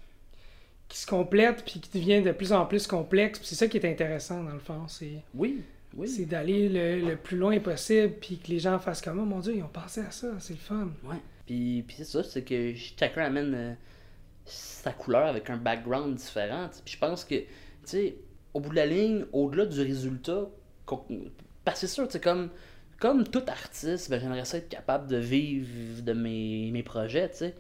qui 0.93 0.99
se 0.99 1.07
complète, 1.07 1.65
puis 1.65 1.81
qui 1.81 1.99
devient 1.99 2.21
de 2.21 2.33
plus 2.33 2.53
en 2.53 2.67
plus 2.67 2.87
complexe, 2.87 3.41
c'est 3.43 3.55
ça 3.55 3.67
qui 3.67 3.79
est 3.79 3.91
intéressant, 3.91 4.45
dans 4.45 4.53
le 4.53 4.59
fond, 4.59 4.87
c'est... 4.89 5.23
Oui, 5.35 5.63
oui. 5.95 6.07
C'est 6.07 6.27
d'aller 6.27 6.69
le, 6.69 7.09
le 7.09 7.17
plus 7.17 7.39
loin 7.39 7.59
possible, 7.61 8.13
puis 8.21 8.37
que 8.37 8.49
les 8.49 8.59
gens 8.59 8.79
fassent 8.79 9.01
comme, 9.01 9.19
oh 9.19 9.25
mon 9.25 9.41
dieu, 9.41 9.55
ils 9.57 9.63
ont 9.63 9.69
pensé 9.69 10.03
à 10.03 10.11
ça, 10.11 10.29
c'est 10.39 10.53
le 10.53 10.59
fun. 10.59 10.91
Ouais. 11.05 11.17
Puis, 11.47 11.83
puis 11.89 11.97
c'est 11.97 12.05
ça, 12.05 12.23
c'est 12.23 12.43
que 12.43 12.75
chacun 12.75 13.23
amène 13.23 13.55
euh, 13.55 13.73
sa 14.45 14.93
couleur 14.93 15.29
avec 15.29 15.49
un 15.49 15.57
background 15.57 16.15
différent. 16.15 16.69
Puis 16.85 16.93
je 16.93 16.99
pense 16.99 17.25
que, 17.25 17.37
tu 17.37 17.47
sais, 17.87 18.17
au 18.53 18.61
bout 18.61 18.69
de 18.69 18.77
la 18.77 18.85
ligne, 18.85 19.25
au-delà 19.33 19.65
du 19.65 19.81
résultat, 19.81 20.47
parce 21.65 21.81
que 21.81 21.87
c'est 21.87 21.95
sûr, 21.95 22.13
sais, 22.13 22.21
comme, 22.21 22.51
comme 23.01 23.27
tout 23.27 23.45
artiste, 23.49 24.11
ben, 24.11 24.21
j'aimerais 24.21 24.45
ça 24.45 24.59
être 24.59 24.69
capable 24.69 25.09
de 25.09 25.17
vivre 25.17 26.03
de 26.03 26.13
mes, 26.13 26.71
mes 26.71 26.83
projets, 26.83 27.31
tu 27.31 27.39
sais. 27.39 27.55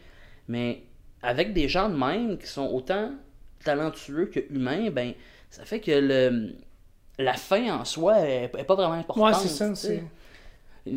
Mais 0.48 0.82
avec 1.22 1.52
des 1.52 1.68
gens 1.68 1.88
de 1.88 1.96
même 1.96 2.38
qui 2.38 2.46
sont 2.46 2.66
autant 2.66 3.12
talentueux 3.64 4.26
que 4.26 4.40
humains, 4.50 4.90
ben, 4.90 5.12
ça 5.50 5.64
fait 5.64 5.80
que 5.80 5.92
le, 5.92 6.54
la 7.18 7.34
fin 7.34 7.78
en 7.78 7.84
soi 7.84 8.20
est, 8.20 8.50
est 8.56 8.64
pas 8.64 8.74
vraiment 8.74 8.94
importante. 8.94 9.24
Ouais, 9.24 9.38
c'est 9.40 9.48
ça, 9.48 9.74
c'est... 9.74 10.02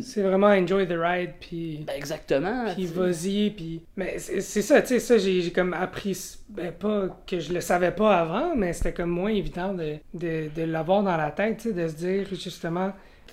C'est 0.00 0.22
vraiment 0.22 0.48
enjoy 0.48 0.84
the 0.88 0.96
ride, 0.98 1.34
puis... 1.38 1.84
Ben, 1.86 1.94
exactement. 1.96 2.64
Puis 2.74 2.86
vas-y, 2.86 3.50
puis... 3.50 3.82
Mais 3.96 4.18
c'est 4.18 4.40
ça, 4.40 4.82
tu 4.82 4.88
sais, 4.88 4.98
ça, 4.98 5.16
j'ai 5.16 5.52
comme 5.52 5.74
appris... 5.74 6.38
Ben, 6.48 6.72
pas 6.72 7.22
que 7.24 7.38
je 7.38 7.52
le 7.52 7.60
savais 7.60 7.92
pas 7.92 8.18
avant, 8.18 8.56
mais 8.56 8.72
c'était 8.72 8.92
comme 8.92 9.10
moins 9.10 9.30
évident 9.30 9.74
de, 9.74 9.94
de, 10.12 10.50
de 10.56 10.62
l'avoir 10.64 11.04
dans 11.04 11.16
la 11.16 11.30
tête, 11.30 11.58
tu 11.58 11.68
sais, 11.68 11.72
de 11.72 11.86
se 11.86 11.94
dire, 11.94 12.26
justement... 12.32 12.92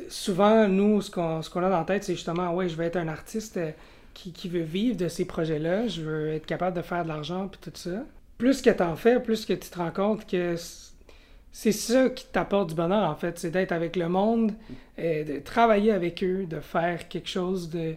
Souvent, 0.09 0.67
nous, 0.67 1.01
ce 1.01 1.11
qu'on 1.11 1.43
ce 1.43 1.51
qu'on 1.51 1.63
a 1.63 1.69
dans 1.69 1.77
la 1.77 1.85
tête, 1.85 2.03
c'est 2.03 2.13
justement, 2.15 2.51
ouais, 2.53 2.67
je 2.67 2.75
vais 2.75 2.85
être 2.85 2.97
un 2.97 3.07
artiste 3.07 3.57
euh, 3.57 3.71
qui, 4.13 4.49
veut 4.49 4.61
vivre 4.61 4.97
de 4.97 5.07
ces 5.07 5.25
projets-là, 5.25 5.87
je 5.87 6.01
veux 6.01 6.33
être 6.33 6.45
capable 6.45 6.75
de 6.75 6.81
faire 6.81 7.03
de 7.03 7.09
l'argent, 7.09 7.47
puis 7.47 7.59
tout 7.61 7.77
ça. 7.77 8.05
Plus 8.37 8.61
que 8.61 8.69
t'en 8.69 8.95
fais, 8.95 9.19
plus 9.19 9.45
que 9.45 9.53
tu 9.53 9.69
te 9.69 9.77
rends 9.77 9.91
compte 9.91 10.27
que 10.27 10.55
c'est 11.51 11.71
ça 11.71 12.09
qui 12.09 12.25
t'apporte 12.25 12.69
du 12.69 12.75
bonheur, 12.75 13.09
en 13.09 13.15
fait, 13.15 13.37
c'est 13.39 13.51
d'être 13.51 13.71
avec 13.71 13.95
le 13.95 14.09
monde, 14.09 14.53
euh, 14.99 15.23
de 15.23 15.39
travailler 15.39 15.91
avec 15.91 16.23
eux, 16.23 16.45
de 16.45 16.59
faire 16.59 17.07
quelque 17.07 17.29
chose 17.29 17.69
de 17.69 17.95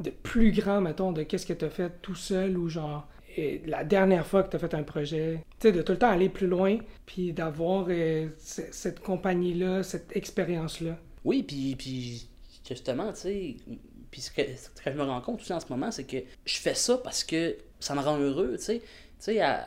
de 0.00 0.10
plus 0.10 0.52
grand, 0.52 0.80
mettons, 0.80 1.12
de 1.12 1.22
qu'est-ce 1.22 1.46
que 1.46 1.52
tu 1.52 1.64
as 1.64 1.70
fait 1.70 1.92
tout 2.02 2.14
seul 2.14 2.58
ou 2.58 2.68
genre 2.68 3.06
euh, 3.38 3.58
la 3.66 3.84
dernière 3.84 4.26
fois 4.26 4.42
que 4.42 4.50
tu 4.50 4.56
as 4.56 4.58
fait 4.58 4.74
un 4.74 4.82
projet. 4.82 5.40
Tu 5.60 5.68
sais, 5.68 5.72
de 5.72 5.82
tout 5.82 5.92
le 5.92 5.98
temps 5.98 6.10
aller 6.10 6.28
plus 6.28 6.46
loin, 6.46 6.78
puis 7.06 7.32
d'avoir 7.32 7.86
euh, 7.88 8.28
cette 8.38 9.00
compagnie-là, 9.00 9.82
cette 9.82 10.16
expérience-là. 10.16 10.98
Oui, 11.24 11.42
puis 11.42 12.28
justement, 12.68 13.12
tu 13.12 13.20
sais, 13.20 13.56
puis 14.14 14.20
ce 14.22 14.30
que, 14.30 14.42
ce 14.42 14.68
que 14.80 14.92
je 14.92 14.96
me 14.96 15.02
rends 15.02 15.20
compte 15.20 15.40
aussi 15.40 15.52
en 15.52 15.58
ce 15.58 15.66
moment, 15.68 15.90
c'est 15.90 16.04
que 16.04 16.18
je 16.44 16.56
fais 16.58 16.76
ça 16.76 16.98
parce 16.98 17.24
que 17.24 17.56
ça 17.80 17.96
me 17.96 18.00
rend 18.00 18.16
heureux, 18.16 18.54
tu 18.58 18.62
sais. 18.62 18.78
Tu 18.78 18.84
sais, 19.18 19.40
à- 19.40 19.66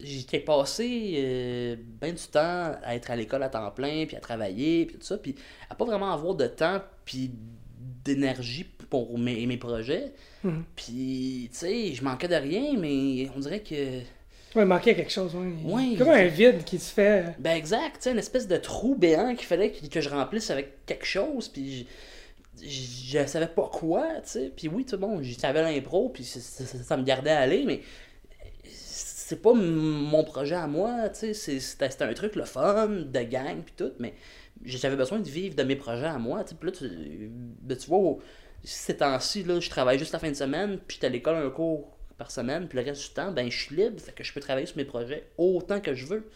j'étais 0.00 0.40
passé 0.40 1.16
euh, 1.18 1.76
bien 2.00 2.12
du 2.12 2.22
temps 2.22 2.72
à 2.82 2.96
être 2.96 3.10
à 3.10 3.16
l'école 3.16 3.42
à 3.42 3.50
temps 3.50 3.70
plein, 3.72 4.06
puis 4.06 4.16
à 4.16 4.20
travailler, 4.20 4.86
puis 4.86 4.96
tout 4.96 5.04
ça, 5.04 5.18
puis 5.18 5.34
à 5.68 5.74
pas 5.74 5.84
vraiment 5.84 6.10
avoir 6.14 6.34
de 6.34 6.46
temps, 6.46 6.80
puis 7.04 7.30
d'énergie 8.02 8.64
pour 8.88 9.18
mes, 9.18 9.44
mes 9.44 9.58
projets. 9.58 10.14
Mhm. 10.44 10.64
Puis, 10.74 11.50
tu 11.52 11.58
sais, 11.58 11.92
je 11.92 12.02
manquais 12.02 12.28
de 12.28 12.36
rien, 12.36 12.78
mais 12.78 13.28
on 13.36 13.40
dirait 13.40 13.60
que. 13.60 13.74
Ouais, 13.74 14.62
il 14.62 14.64
manquait 14.64 14.94
quelque 14.94 15.12
chose, 15.12 15.34
ouais. 15.34 15.52
Ouais. 15.62 15.96
Comme 15.98 16.08
un 16.08 16.24
vide 16.28 16.64
qui 16.64 16.78
se 16.78 16.90
fait. 16.90 17.34
Ben, 17.38 17.54
exact, 17.54 17.96
tu 17.96 18.04
sais, 18.04 18.12
une 18.12 18.18
espèce 18.18 18.48
de 18.48 18.56
trou 18.56 18.94
béant 18.94 19.34
qu'il 19.34 19.46
fallait 19.46 19.72
que, 19.72 19.86
que 19.86 20.00
je 20.00 20.08
remplisse 20.08 20.48
avec 20.48 20.86
quelque 20.86 21.04
chose, 21.04 21.48
puis 21.48 21.80
je, 21.80 21.84
je, 22.62 23.26
savais 23.26 23.48
pas 23.48 23.68
quoi, 23.72 24.20
tu 24.22 24.30
sais. 24.30 24.52
Puis 24.54 24.68
oui, 24.68 24.84
tu 24.84 24.90
sais, 24.90 24.96
bon, 24.96 25.22
je 25.22 25.34
savais 25.34 25.62
l'impro, 25.62 26.08
puis 26.08 26.24
ça, 26.24 26.96
me 26.96 27.04
gardait 27.04 27.30
à 27.30 27.40
aller, 27.40 27.64
mais 27.64 27.82
c'est 28.64 29.40
pas 29.42 29.54
mon 29.54 30.24
projet 30.24 30.54
à 30.54 30.66
moi, 30.66 31.08
tu 31.08 31.34
sais. 31.34 31.60
C'était 31.60 32.02
un 32.02 32.14
truc, 32.14 32.36
le 32.36 32.44
fun, 32.44 32.88
de 32.88 33.20
gang, 33.22 33.62
puis 33.62 33.74
tout, 33.76 33.92
mais 33.98 34.14
j'avais 34.64 34.96
besoin 34.96 35.18
de 35.18 35.28
vivre 35.28 35.54
de 35.56 35.62
mes 35.62 35.76
projets 35.76 36.06
à 36.06 36.18
moi, 36.18 36.44
tu 36.44 36.50
sais. 36.50 36.56
Puis 36.56 36.70
là, 36.70 36.72
tu, 36.72 37.30
ben, 37.62 37.78
vois, 37.88 38.18
ces 38.62 38.96
temps-ci, 38.96 39.42
là, 39.44 39.60
je 39.60 39.70
travaille 39.70 39.98
juste 39.98 40.12
la 40.12 40.18
fin 40.18 40.30
de 40.30 40.36
semaine, 40.36 40.78
puis 40.86 40.96
j'étais 40.96 41.06
à 41.06 41.10
l'école 41.10 41.36
un 41.36 41.50
cours 41.50 41.96
par 42.16 42.30
semaine, 42.30 42.68
puis 42.68 42.78
le 42.78 42.84
reste 42.84 43.02
du 43.08 43.14
temps, 43.14 43.32
ben, 43.32 43.50
je 43.50 43.58
suis 43.58 43.76
libre, 43.76 44.00
fait 44.00 44.12
que 44.12 44.24
je 44.24 44.32
peux 44.32 44.40
travailler 44.40 44.66
sur 44.66 44.76
mes 44.76 44.84
projets 44.84 45.28
autant 45.36 45.80
que 45.80 45.94
je 45.94 46.06
veux. 46.06 46.28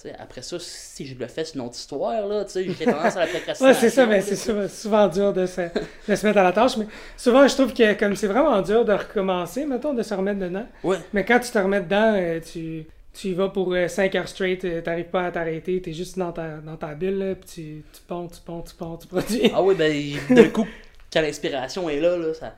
Tu 0.00 0.08
sais, 0.08 0.14
après 0.18 0.42
ça, 0.42 0.56
si 0.58 1.06
je 1.06 1.16
le 1.16 1.26
fais, 1.28 1.44
c'est 1.44 1.54
une 1.54 1.60
autre 1.60 1.76
histoire, 1.76 2.26
là, 2.26 2.44
tu 2.44 2.52
sais, 2.52 2.64
j'ai 2.64 2.84
tendance 2.84 3.16
à 3.16 3.20
la 3.20 3.26
procrastination. 3.26 3.66
Ouais, 3.66 3.74
c'est 3.74 3.90
ça, 3.90 4.06
mais 4.06 4.20
c'est 4.20 4.68
souvent, 4.68 5.06
dur 5.06 5.32
de 5.32 5.46
se, 5.46 5.60
de 6.08 6.14
se 6.16 6.26
mettre 6.26 6.38
à 6.38 6.42
la 6.42 6.52
tâche. 6.52 6.76
Mais 6.76 6.86
souvent, 7.16 7.46
je 7.46 7.54
trouve 7.54 7.72
que 7.72 7.92
comme 7.94 8.16
c'est 8.16 8.26
vraiment 8.26 8.60
dur 8.62 8.84
de 8.84 8.92
recommencer, 8.92 9.64
mettons, 9.64 9.94
de 9.94 10.02
se 10.02 10.14
remettre 10.14 10.40
dedans. 10.40 10.66
Ouais, 10.82 10.98
Mais 11.12 11.24
quand 11.24 11.38
tu 11.38 11.50
te 11.50 11.58
remets 11.58 11.82
dedans, 11.82 12.14
euh, 12.16 12.40
tu, 12.40 12.84
tu 13.12 13.28
y 13.28 13.34
vas 13.34 13.48
pour 13.48 13.74
5 13.86 14.14
heures 14.14 14.28
straight, 14.28 14.64
euh, 14.64 14.80
t'arrives 14.80 15.10
pas 15.10 15.26
à 15.26 15.30
t'arrêter, 15.30 15.80
t'es 15.80 15.92
juste 15.92 16.18
dans 16.18 16.32
ta, 16.32 16.56
dans 16.56 16.76
ta 16.76 16.94
bulle, 16.94 17.18
là, 17.18 17.34
puis 17.34 17.48
tu, 17.48 17.84
tu 17.92 18.00
ponds, 18.08 18.26
tu 18.26 18.40
ponds, 18.40 18.62
tu 18.62 18.74
ponds, 18.74 18.96
tu 18.96 19.06
produis. 19.06 19.50
Ah 19.54 19.62
oui, 19.62 19.74
ben, 19.74 19.94
d'un 20.34 20.48
coup, 20.48 20.66
quand 21.12 21.20
l'inspiration 21.20 21.88
est 21.88 22.00
là, 22.00 22.16
là 22.16 22.34
ça, 22.34 22.54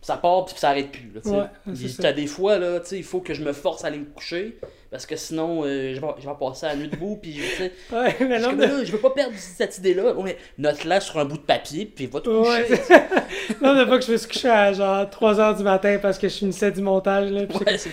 ça 0.00 0.16
part 0.16 0.44
puis 0.46 0.54
ça 0.56 0.70
arrête 0.70 0.90
plus. 0.92 1.10
Là. 1.14 1.50
Ouais. 1.66 1.74
T'as 2.00 2.12
des 2.12 2.26
fois, 2.26 2.58
là, 2.58 2.80
il 2.92 3.04
faut 3.04 3.20
que 3.20 3.34
je 3.34 3.42
me 3.42 3.52
force 3.52 3.84
à 3.84 3.88
aller 3.88 3.98
me 3.98 4.04
coucher 4.04 4.58
parce 4.90 5.04
que 5.04 5.16
sinon, 5.16 5.64
euh, 5.64 5.94
je, 5.94 6.00
vais, 6.00 6.06
je 6.18 6.26
vais 6.26 6.34
passer 6.40 6.64
la 6.66 6.76
nuit 6.76 6.88
debout. 6.88 7.18
Puis, 7.20 7.32
tu 7.34 7.42
sais, 7.42 7.72
Ouais, 7.92 8.16
mais 8.20 8.38
je, 8.38 8.44
non, 8.46 8.56
là, 8.56 8.82
veux 8.84 8.98
pas 8.98 9.10
perdre 9.10 9.34
cette 9.36 9.76
idée-là. 9.78 10.14
Ouais, 10.14 10.38
Note-la 10.56 11.00
sur 11.00 11.18
un 11.18 11.26
bout 11.26 11.36
de 11.36 11.42
papier, 11.42 11.84
puis 11.84 12.06
va 12.06 12.20
te 12.20 12.28
coucher. 12.30 12.80
Non, 13.62 13.74
de 13.74 13.84
fois 13.86 13.98
que 13.98 14.04
je 14.04 14.12
me 14.12 14.16
suis 14.16 14.28
couché 14.28 14.48
à 14.48 14.72
genre 14.72 15.04
3h 15.06 15.56
du 15.58 15.62
matin 15.62 15.98
parce 16.00 16.18
que 16.18 16.28
je 16.28 16.34
finissais 16.36 16.70
du 16.70 16.80
montage, 16.80 17.30
là, 17.30 17.42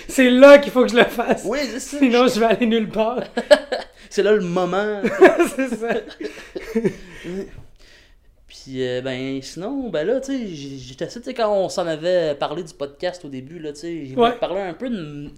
c'est- 0.08 0.30
là 0.30 0.58
qu'il 0.60 0.72
faut 0.72 0.84
que 0.84 0.89
je 0.91 0.96
le 0.98 1.06
fasse. 1.06 1.44
Oui, 1.46 1.60
c'est 1.63 1.80
ça. 1.80 1.98
Sinon, 1.98 2.28
je 2.28 2.39
vais 2.39 2.46
aller 2.46 2.65
nulle 2.65 2.89
part. 2.89 3.22
C'est 4.10 4.24
là 4.24 4.32
le 4.32 4.41
moment. 4.41 5.02
c'est 5.58 5.76
ça. 5.76 5.96
Puis, 8.63 8.84
euh, 8.88 9.02
ben, 9.02 9.41
sinon, 9.41 9.89
ben 9.89 10.06
là, 10.08 10.20
tu 10.22 10.32
sais, 10.38 10.48
j'étais 10.48 11.06
assez, 11.06 11.20
tu 11.20 11.26
sais, 11.26 11.34
quand 11.34 11.52
on 11.54 11.68
s'en 11.70 11.86
avait 11.88 12.36
parlé 12.36 12.63
du 12.63 12.74
podcast 12.74 13.26
au 13.26 13.30
début, 13.30 13.60
là, 13.60 13.74
tu 13.74 13.80
sais, 13.80 14.06
j'ai 14.06 14.15
Ouais. 14.15 14.32
parlé 14.39 14.62
un 14.62 14.74
peu 14.74 14.89
de, 14.89 14.96
de 14.96 15.32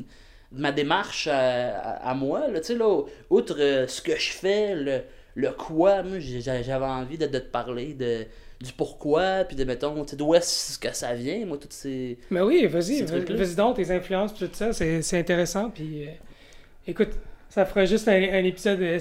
ma 0.51 0.71
démarche 0.71 1.27
à, 1.27 1.77
à- 1.79 2.09
à 2.11 2.13
moi, 2.13 2.47
là, 2.49 2.59
tu 2.59 2.67
sais, 2.67 2.75
là, 2.75 3.01
outre 3.29 3.55
euh, 3.59 3.87
ce 3.87 4.01
que 4.01 4.15
je 4.17 4.31
fais, 4.33 4.75
le, 4.75 5.01
le 5.35 5.51
quoi, 5.51 6.03
moi, 6.03 6.19
j'avais 6.19 6.73
envie 6.85 7.17
de, 7.17 7.25
de 7.27 7.39
te 7.39 7.49
parler 7.49 7.93
de, 7.93 8.25
du 8.63 8.71
pourquoi, 8.73 9.43
puis 9.45 9.55
de, 9.55 9.63
mettons, 9.63 10.03
tu 10.03 10.11
sais, 10.11 10.15
d'où 10.15 10.35
est-ce 10.35 10.77
que 10.77 10.93
ça 10.93 11.13
vient, 11.13 11.45
moi, 11.45 11.57
toutes 11.57 11.73
ces... 11.73 12.17
Mais 12.29 12.41
oui, 12.41 12.65
vas-y, 12.67 13.01
vas-y 13.03 13.55
donc, 13.55 13.75
tes 13.77 13.89
influences, 13.91 14.33
tout 14.35 14.49
ça, 14.53 14.73
c'est 14.73 15.01
c'est 15.01 15.17
intéressant. 15.19 15.69
Puis 15.69 16.05
euh, 16.07 16.11
écoute, 16.87 17.09
ça 17.49 17.65
fera 17.65 17.85
juste 17.85 18.07
un, 18.07 18.13
un 18.13 18.43
épisode 18.43 18.81
euh, 18.81 18.99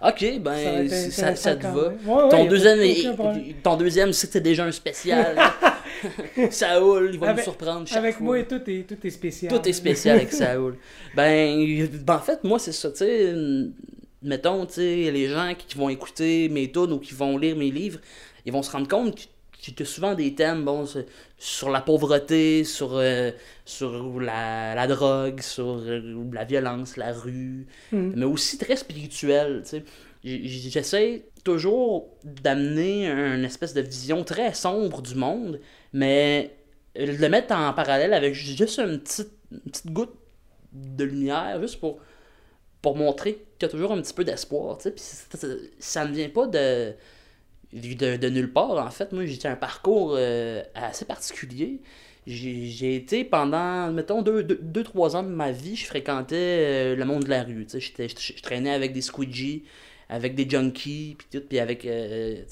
Ok, 0.00 0.08
Ok, 0.08 0.18
ça 0.20 0.30
va 0.32 0.38
ben, 0.38 0.88
ça, 0.88 1.36
ça 1.36 1.56
te 1.56 1.62
va. 1.66 1.88
Ouais, 2.04 2.28
Ton 2.30 2.44
deuxième, 2.46 2.80
est- 2.80 3.62
ton 3.62 3.76
deuxième, 3.76 4.12
c'était 4.12 4.40
déjà 4.40 4.64
un 4.64 4.72
spécial. 4.72 5.36
Saoul, 6.50 7.10
il 7.12 7.18
va 7.18 7.28
Avec- 7.30 7.38
nous 7.38 7.52
surprendre 7.52 7.86
chaque 7.88 7.98
Avec 7.98 8.16
fois. 8.16 8.24
moi, 8.26 8.42
tout 8.44 8.60
est, 8.70 8.86
tout 8.88 8.96
est 9.06 9.10
spécial. 9.10 9.52
Tout 9.52 9.68
est 9.68 9.72
spécial 9.72 10.16
avec 10.16 10.32
Saoul. 10.32 10.76
Ben, 11.16 11.86
ben, 12.04 12.14
en 12.14 12.20
fait, 12.20 12.44
moi, 12.44 12.58
c'est 12.58 12.72
ça, 12.72 12.90
tu 12.90 12.98
sais. 12.98 13.32
hum, 13.32 13.72
Mettons, 14.20 14.66
tu 14.66 14.74
sais, 14.74 15.10
les 15.12 15.28
gens 15.28 15.52
qui 15.56 15.78
vont 15.78 15.88
écouter 15.88 16.48
mes 16.48 16.70
tunes 16.72 16.92
ou 16.92 16.98
qui 16.98 17.14
vont 17.14 17.38
lire 17.38 17.54
mes 17.56 17.70
livres, 17.70 18.00
ils 18.44 18.52
vont 18.52 18.62
se 18.64 18.70
rendre 18.72 18.88
compte 18.88 19.14
que 19.16 19.82
a 19.82 19.86
souvent 19.86 20.14
des 20.14 20.34
thèmes, 20.34 20.64
bon, 20.64 20.84
sur- 21.38 21.70
la 21.70 21.80
pauvreté, 21.80 22.64
sur, 22.64 22.94
euh, 22.96 23.30
sur 23.64 24.20
la, 24.20 24.74
la 24.74 24.86
drogue, 24.86 25.40
sur 25.40 25.78
euh, 25.78 26.24
la 26.32 26.44
violence, 26.44 26.96
la 26.96 27.12
rue, 27.12 27.66
Mhm. 27.92 28.12
mais 28.16 28.24
aussi 28.24 28.58
très 28.58 28.76
spirituel, 28.76 29.62
J'essaie 30.24 31.26
toujours 31.44 32.08
d'amener 32.24 33.06
une 33.08 33.44
espèce 33.44 33.72
de 33.72 33.80
vision 33.80 34.24
très 34.24 34.52
sombre 34.52 35.00
du 35.00 35.14
monde, 35.14 35.60
mais 35.92 36.56
le 36.96 37.28
mettre 37.28 37.54
en 37.54 37.72
parallèle 37.72 38.12
avec 38.12 38.34
juste 38.34 38.78
une 38.80 38.98
petite, 38.98 39.30
une 39.52 39.60
petite 39.60 39.92
goutte 39.92 40.14
de 40.72 41.04
lumière, 41.04 41.60
juste 41.62 41.78
pour, 41.78 42.00
pour 42.82 42.96
montrer 42.96 43.34
qu'il 43.58 43.62
y 43.62 43.64
a 43.66 43.68
toujours 43.68 43.92
un 43.92 44.00
petit 44.02 44.14
peu 44.14 44.24
d'espoir, 44.24 44.78
ça 45.78 46.04
ne 46.06 46.12
vient 46.12 46.28
pas 46.28 46.46
de, 46.46 46.94
de, 47.72 48.16
de 48.16 48.28
nulle 48.28 48.52
part, 48.52 48.70
en 48.70 48.90
fait. 48.90 49.12
Moi, 49.12 49.26
j'ai 49.26 49.48
un 49.48 49.56
parcours 49.56 50.14
euh, 50.16 50.62
assez 50.74 51.04
particulier. 51.04 51.80
J'ai 52.26 52.94
été 52.94 53.24
pendant, 53.24 53.90
mettons, 53.90 54.20
2-3 54.20 54.24
deux, 54.24 54.42
deux, 54.42 54.58
deux, 54.60 54.84
trois 54.84 55.16
ans 55.16 55.22
de 55.22 55.28
ma 55.28 55.50
vie, 55.50 55.76
je 55.76 55.86
fréquentais 55.86 56.36
euh, 56.36 56.96
le 56.96 57.04
monde 57.06 57.24
de 57.24 57.30
la 57.30 57.42
rue. 57.42 57.66
Je 57.72 58.42
traînais 58.42 58.70
avec 58.70 58.92
des 58.92 59.00
squeegees, 59.00 59.62
avec 60.10 60.34
des 60.34 60.48
junkies, 60.48 61.16
puis 61.16 61.26
tout, 61.30 61.46
puis 61.46 61.58
avec, 61.58 61.86
euh, 61.86 62.42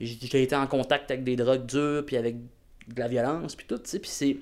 j'ai 0.00 0.42
été 0.42 0.56
en 0.56 0.66
contact 0.66 1.10
avec 1.10 1.22
des 1.22 1.36
drogues 1.36 1.66
dures, 1.66 2.04
puis 2.06 2.16
avec 2.16 2.36
de 2.88 2.98
la 2.98 3.08
violence, 3.08 3.56
puis 3.56 3.66
tout. 3.66 3.78
Puis 3.78 4.00
c'est, 4.04 4.36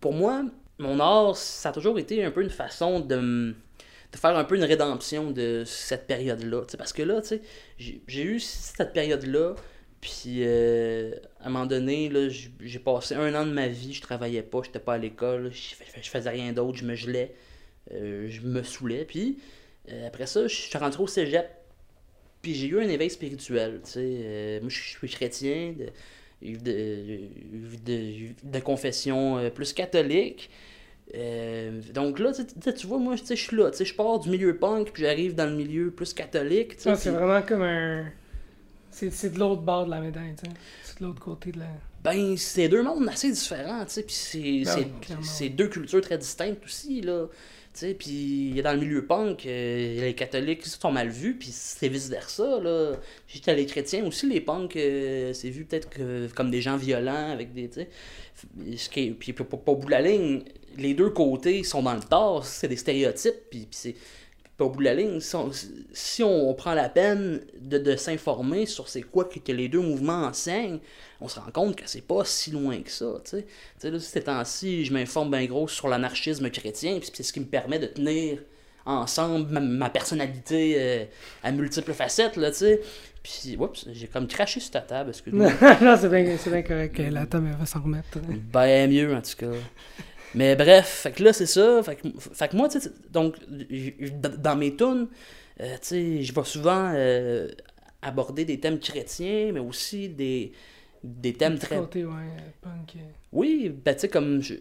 pour 0.00 0.12
moi, 0.12 0.44
mon 0.78 1.00
art, 1.00 1.36
ça 1.36 1.70
a 1.70 1.72
toujours 1.72 1.98
été 1.98 2.22
un 2.22 2.30
peu 2.30 2.42
une 2.42 2.50
façon 2.50 3.00
de, 3.00 3.54
de 4.12 4.16
faire 4.18 4.36
un 4.36 4.44
peu 4.44 4.56
une 4.56 4.64
rédemption 4.64 5.30
de 5.30 5.64
cette 5.66 6.06
période-là. 6.06 6.62
Parce 6.78 6.92
que 6.92 7.02
là, 7.02 7.20
j'ai 7.78 8.22
eu 8.22 8.40
cette 8.40 8.92
période-là, 8.92 9.54
puis 10.00 10.38
euh, 10.38 11.12
à 11.40 11.46
un 11.46 11.50
moment 11.50 11.66
donné, 11.66 12.10
j'ai 12.60 12.78
passé 12.78 13.14
un 13.14 13.34
an 13.34 13.46
de 13.46 13.52
ma 13.52 13.68
vie, 13.68 13.92
je 13.92 14.02
travaillais 14.02 14.42
pas, 14.42 14.60
j'étais 14.64 14.78
pas 14.78 14.94
à 14.94 14.98
l'école, 14.98 15.50
je 15.52 15.74
fais- 15.74 16.02
je 16.02 16.10
faisais 16.10 16.30
rien 16.30 16.52
d'autre, 16.52 16.78
je 16.78 16.84
me 16.84 16.94
gelais, 16.94 17.34
euh, 17.92 18.28
je 18.28 18.40
me 18.42 18.62
saoulais, 18.62 19.04
puis 19.04 19.38
euh, 19.90 20.06
après 20.06 20.26
ça, 20.26 20.46
je 20.46 20.54
suis 20.54 20.78
rentré 20.78 21.02
au 21.02 21.06
cégep, 21.06 21.48
puis 22.42 22.54
j'ai 22.54 22.68
eu 22.68 22.80
un 22.80 22.88
éveil 22.88 23.10
spirituel, 23.10 23.80
moi, 24.60 24.68
je 24.70 24.96
suis 24.98 25.08
chrétien, 25.08 25.74
de, 25.76 25.86
de, 26.42 27.20
de, 28.44 28.60
confession 28.60 29.50
plus 29.50 29.72
catholique. 29.72 30.50
Euh, 31.14 31.80
donc 31.94 32.18
là, 32.18 32.32
tu 32.32 32.86
vois, 32.86 32.98
moi, 32.98 33.14
je 33.16 33.34
suis 33.34 33.56
là, 33.56 33.70
je 33.78 33.94
pars 33.94 34.18
du 34.18 34.28
milieu 34.28 34.56
punk, 34.56 34.90
puis 34.92 35.04
j'arrive 35.04 35.34
dans 35.34 35.46
le 35.46 35.56
milieu 35.56 35.90
plus 35.90 36.12
catholique, 36.12 36.74
c'est 36.78 37.10
vraiment 37.10 37.42
comme 37.42 37.62
un. 37.62 38.06
C'est 38.90 39.34
de 39.34 39.38
l'autre 39.38 39.60
bord 39.62 39.84
de 39.86 39.90
la 39.90 40.00
médaille, 40.00 40.34
tu 40.42 40.48
sais. 40.48 40.56
C'est 40.82 41.00
de 41.00 41.06
l'autre 41.06 41.20
côté 41.20 41.52
de 41.52 41.58
la. 41.58 41.66
Ben, 42.02 42.36
c'est 42.36 42.68
deux 42.68 42.82
mondes 42.82 43.08
assez 43.08 43.30
différents, 43.30 43.84
tu 43.84 43.92
sais, 43.92 44.02
puis 44.02 44.14
c'est 44.14 44.62
Ben 44.64 45.18
c'est 45.22 45.48
deux 45.50 45.68
cultures 45.68 46.00
très 46.00 46.18
distinctes 46.18 46.64
aussi, 46.64 47.02
là. 47.02 47.26
Tu 47.76 47.80
sais, 47.80 47.94
puis 47.94 48.62
dans 48.64 48.72
le 48.72 48.78
milieu 48.80 49.04
punk, 49.04 49.44
euh, 49.44 50.00
les 50.00 50.14
catholiques 50.14 50.64
sont 50.64 50.90
mal 50.90 51.10
vus, 51.10 51.34
puis 51.34 51.50
c'est 51.52 51.88
vice-versa, 51.88 52.58
là. 52.58 52.92
J'étais 53.28 53.54
les 53.54 53.66
chrétiens 53.66 54.06
aussi, 54.06 54.26
les 54.26 54.40
punks, 54.40 54.74
euh, 54.76 55.34
c'est 55.34 55.50
vu 55.50 55.66
peut-être 55.66 55.90
comme 56.34 56.50
des 56.50 56.62
gens 56.62 56.78
violents, 56.78 57.30
avec 57.30 57.52
des, 57.52 57.68
tu 57.68 57.86
sais... 58.78 59.14
Puis 59.18 59.32
pour 59.34 59.68
au 59.68 59.76
bout 59.76 59.86
de 59.86 59.90
la 59.90 60.00
ligne, 60.00 60.42
les 60.78 60.94
deux 60.94 61.10
côtés 61.10 61.64
sont 61.64 61.82
dans 61.82 61.94
le 61.94 62.00
tort, 62.00 62.46
c'est 62.46 62.68
des 62.68 62.76
stéréotypes, 62.76 63.50
puis, 63.50 63.60
puis 63.60 63.68
c'est... 63.70 63.94
Puis 64.56 64.66
au 64.66 64.70
bout 64.70 64.78
de 64.80 64.84
la 64.84 64.94
ligne, 64.94 65.20
si 65.20 65.36
on, 65.36 65.50
si 65.92 66.22
on 66.22 66.54
prend 66.54 66.72
la 66.72 66.88
peine 66.88 67.40
de, 67.60 67.76
de 67.76 67.96
s'informer 67.96 68.64
sur 68.64 68.88
c'est 68.88 69.02
quoi 69.02 69.26
que, 69.26 69.38
que 69.38 69.52
les 69.52 69.68
deux 69.68 69.80
mouvements 69.80 70.24
enseignent, 70.24 70.78
on 71.20 71.28
se 71.28 71.38
rend 71.38 71.50
compte 71.52 71.76
que 71.76 71.86
c'est 71.86 72.06
pas 72.06 72.24
si 72.24 72.50
loin 72.50 72.80
que 72.80 72.90
ça, 72.90 73.20
tu 73.24 73.42
sais. 73.80 73.90
Là, 73.90 74.00
ces 74.00 74.22
temps-ci, 74.22 74.84
je 74.84 74.92
m'informe 74.92 75.30
bien 75.30 75.44
gros 75.44 75.68
sur 75.68 75.88
l'anarchisme 75.88 76.48
chrétien, 76.50 76.98
puis 76.98 77.10
c'est 77.12 77.22
ce 77.22 77.32
qui 77.32 77.40
me 77.40 77.46
permet 77.46 77.78
de 77.78 77.86
tenir 77.86 78.38
ensemble 78.86 79.50
ma, 79.50 79.60
ma 79.60 79.90
personnalité 79.90 80.76
euh, 80.78 81.04
à 81.42 81.52
multiples 81.52 81.92
facettes, 81.92 82.36
là, 82.36 82.50
tu 82.50 82.58
sais. 82.58 82.80
Puis, 83.22 83.56
oups, 83.58 83.86
j'ai 83.92 84.06
comme 84.06 84.28
craché 84.28 84.60
sur 84.60 84.70
ta 84.70 84.80
table, 84.80 85.10
excuse-moi. 85.10 85.50
non, 85.82 85.96
c'est 86.00 86.08
bien, 86.08 86.36
c'est 86.38 86.50
bien 86.50 86.62
correct. 86.62 86.96
La 86.98 87.22
elle 87.22 87.56
va 87.58 87.66
s'en 87.66 87.82
remettre. 87.82 88.18
Ben 88.52 88.88
mieux, 88.88 89.14
en 89.14 89.20
tout 89.20 89.36
cas. 89.36 89.50
Mais 90.34 90.56
bref, 90.56 90.86
fait 91.02 91.12
que 91.12 91.22
là, 91.22 91.32
c'est 91.32 91.46
ça. 91.46 91.82
Fait 91.82 91.96
que, 91.96 92.08
fait 92.18 92.48
que 92.48 92.56
moi, 92.56 92.68
tu 92.68 92.80
sais, 92.80 92.90
donc, 93.10 93.36
dans 94.38 94.56
mes 94.56 94.76
tunes, 94.76 95.08
euh, 95.60 95.74
tu 95.74 95.88
sais, 95.88 96.22
je 96.22 96.34
vais 96.34 96.44
souvent 96.44 96.92
euh, 96.94 97.48
aborder 98.02 98.44
des 98.44 98.60
thèmes 98.60 98.78
chrétiens, 98.78 99.52
mais 99.52 99.60
aussi 99.60 100.08
des, 100.08 100.52
des 101.02 101.32
thèmes 101.34 101.58
très 101.58 101.76
côté, 101.78 102.04
ouais, 102.04 102.12
punk. 102.60 102.96
oui, 103.32 103.68
ben 103.84 103.94
tu 103.94 104.02
sais, 104.02 104.08
comme 104.08 104.40
j'ai 104.40 104.60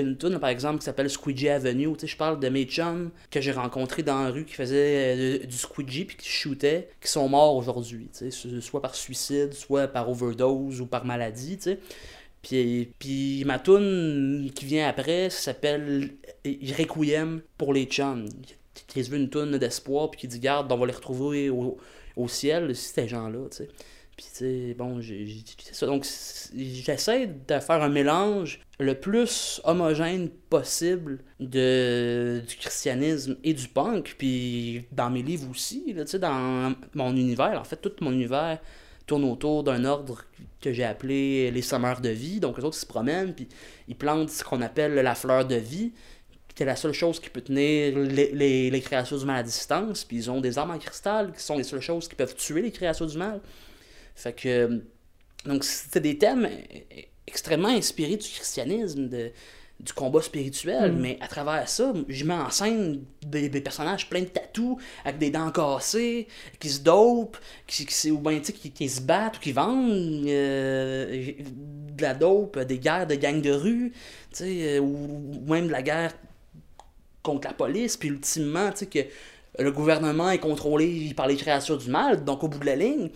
une 0.00 0.16
tune 0.16 0.38
par 0.38 0.50
exemple 0.50 0.78
qui 0.78 0.84
s'appelle 0.84 1.10
Squeegee 1.10 1.48
Avenue, 1.48 1.92
tu 1.94 2.00
sais, 2.00 2.06
je 2.06 2.16
parle 2.16 2.38
de 2.38 2.48
mes 2.48 2.64
chums 2.66 3.10
que 3.30 3.40
j'ai 3.40 3.52
rencontrés 3.52 4.02
dans 4.02 4.22
la 4.22 4.30
rue 4.30 4.44
qui 4.44 4.54
faisaient 4.54 5.40
euh, 5.42 5.46
du 5.46 5.56
squeegee 5.56 6.04
puis 6.04 6.16
qui 6.16 6.28
shootaient, 6.28 6.90
qui 7.00 7.08
sont 7.10 7.28
morts 7.28 7.56
aujourd'hui, 7.56 8.08
tu 8.12 8.18
sais, 8.18 8.30
so- 8.30 8.60
soit 8.60 8.82
par 8.82 8.94
suicide, 8.94 9.54
soit 9.54 9.88
par 9.88 10.08
overdose 10.10 10.80
ou 10.80 10.86
par 10.86 11.04
maladie, 11.04 11.56
tu 11.56 11.62
sais. 11.64 11.78
Puis, 12.44 13.42
ma 13.46 13.58
tune 13.58 14.50
qui 14.54 14.64
vient 14.64 14.88
après 14.88 15.30
s'appelle 15.30 16.10
Requiem 16.44 17.40
pour 17.56 17.72
les 17.72 17.86
chums. 17.86 18.28
Qui 18.86 19.02
veut 19.02 19.18
une 19.18 19.30
tune 19.30 19.56
d'espoir 19.58 20.10
puis 20.10 20.20
qui 20.20 20.28
dit 20.28 20.40
garde, 20.40 20.70
on 20.70 20.76
va 20.76 20.86
les 20.86 20.92
retrouver 20.92 21.50
au, 21.50 22.28
ciel, 22.28 22.74
ces 22.76 23.08
gens-là, 23.08 23.48
tu 23.50 23.58
sais. 23.58 23.68
Puis, 24.16 24.26
tu 24.36 24.74
bon, 24.74 25.00
ça. 25.72 25.86
Donc, 25.86 26.06
j'essaie 26.54 27.26
de 27.26 27.58
faire 27.58 27.82
un 27.82 27.88
mélange 27.88 28.60
le 28.78 28.94
plus 28.94 29.60
homogène 29.64 30.28
possible 30.28 31.18
de, 31.40 32.40
du 32.46 32.56
christianisme 32.56 33.36
et 33.42 33.54
du 33.54 33.66
punk. 33.66 34.14
Puis, 34.16 34.84
dans 34.92 35.10
mes 35.10 35.22
livres 35.22 35.50
aussi, 35.50 35.84
tu 35.86 36.06
sais, 36.06 36.20
dans 36.20 36.74
mon 36.94 37.16
univers, 37.16 37.58
en 37.60 37.64
fait, 37.64 37.76
tout 37.76 37.92
mon 38.00 38.12
univers 38.12 38.60
tourne 39.06 39.24
autour 39.24 39.64
d'un 39.64 39.84
ordre 39.84 40.24
que 40.60 40.72
j'ai 40.72 40.84
appelé 40.84 41.50
les 41.50 41.62
sommeurs 41.62 42.00
de 42.00 42.08
vie. 42.08 42.40
Donc, 42.40 42.58
les 42.58 42.64
autres, 42.64 42.76
se 42.76 42.86
promènent, 42.86 43.34
puis 43.34 43.48
ils 43.88 43.96
plantent 43.96 44.30
ce 44.30 44.42
qu'on 44.44 44.62
appelle 44.62 44.94
la 44.94 45.14
fleur 45.14 45.44
de 45.44 45.56
vie 45.56 45.92
qui 46.54 46.62
est 46.62 46.66
la 46.66 46.76
seule 46.76 46.92
chose 46.92 47.18
qui 47.18 47.30
peut 47.30 47.40
tenir 47.40 47.98
les, 47.98 48.70
les, 48.70 48.80
créatures 48.80 49.18
du 49.18 49.24
mal 49.24 49.40
à 49.40 49.42
distance. 49.42 50.04
Puis 50.04 50.16
ils 50.16 50.30
ont 50.30 50.40
des 50.40 50.56
armes 50.56 50.70
en 50.70 50.78
cristal 50.78 51.32
qui 51.32 51.42
sont 51.42 51.56
les 51.56 51.64
seules 51.64 51.80
choses 51.80 52.06
qui 52.06 52.14
peuvent 52.14 52.36
tuer 52.36 52.62
les 52.62 52.70
créatures 52.70 53.06
du 53.06 53.18
mal. 53.18 53.40
Fait 54.14 54.32
que. 54.32 54.82
Donc, 55.44 55.64
c'était 55.64 56.00
des 56.00 56.16
thèmes 56.16 56.48
extrêmement 57.26 57.68
inspirés 57.68 58.16
du 58.16 58.28
christianisme, 58.28 59.10
du 59.80 59.92
combat 59.92 60.22
spirituel, 60.22 60.92
Mm. 60.92 61.00
mais 61.00 61.18
à 61.20 61.26
travers 61.28 61.68
ça, 61.68 61.92
je 62.08 62.24
mets 62.24 62.32
en 62.34 62.48
scène 62.50 63.04
des, 63.26 63.48
des 63.48 63.60
personnages 63.60 64.08
pleins 64.08 64.22
de 64.22 64.26
tatous, 64.26 64.76
avec 65.04 65.18
des 65.18 65.30
dents 65.30 65.50
cassées, 65.50 66.26
qui 66.58 66.68
se 66.70 66.80
dopent, 66.80 67.36
qui, 67.66 67.84
qui, 67.84 68.10
ou 68.10 68.18
bien, 68.18 68.38
tu 68.38 68.46
sais, 68.46 68.52
qui, 68.54 68.70
qui 68.70 68.88
se 68.88 69.00
battent 69.02 69.36
ou 69.38 69.40
qui 69.40 69.52
vendent 69.52 70.26
euh, 70.26 71.32
de 71.50 72.02
la 72.02 72.14
dope, 72.14 72.58
des 72.60 72.78
guerres 72.78 73.06
de 73.06 73.14
gangs 73.16 73.42
de 73.42 73.50
rue, 73.52 73.92
tu 74.30 74.36
sais, 74.38 74.76
euh, 74.76 74.80
ou, 74.80 75.40
ou 75.46 75.52
même 75.52 75.66
de 75.66 75.72
la 75.72 75.82
guerre 75.82 76.14
contre 77.22 77.48
la 77.48 77.54
police, 77.54 77.96
puis 77.96 78.08
ultimement, 78.08 78.70
tu 78.70 78.78
sais, 78.78 78.86
que 78.86 78.98
le 79.62 79.70
gouvernement 79.72 80.30
est 80.30 80.38
contrôlé 80.38 81.12
par 81.16 81.26
les 81.26 81.36
créatures 81.36 81.78
du 81.78 81.90
mal, 81.90 82.24
donc 82.24 82.42
au 82.44 82.48
bout 82.48 82.58
de 82.58 82.66
la 82.66 82.76
ligne, 82.76 83.10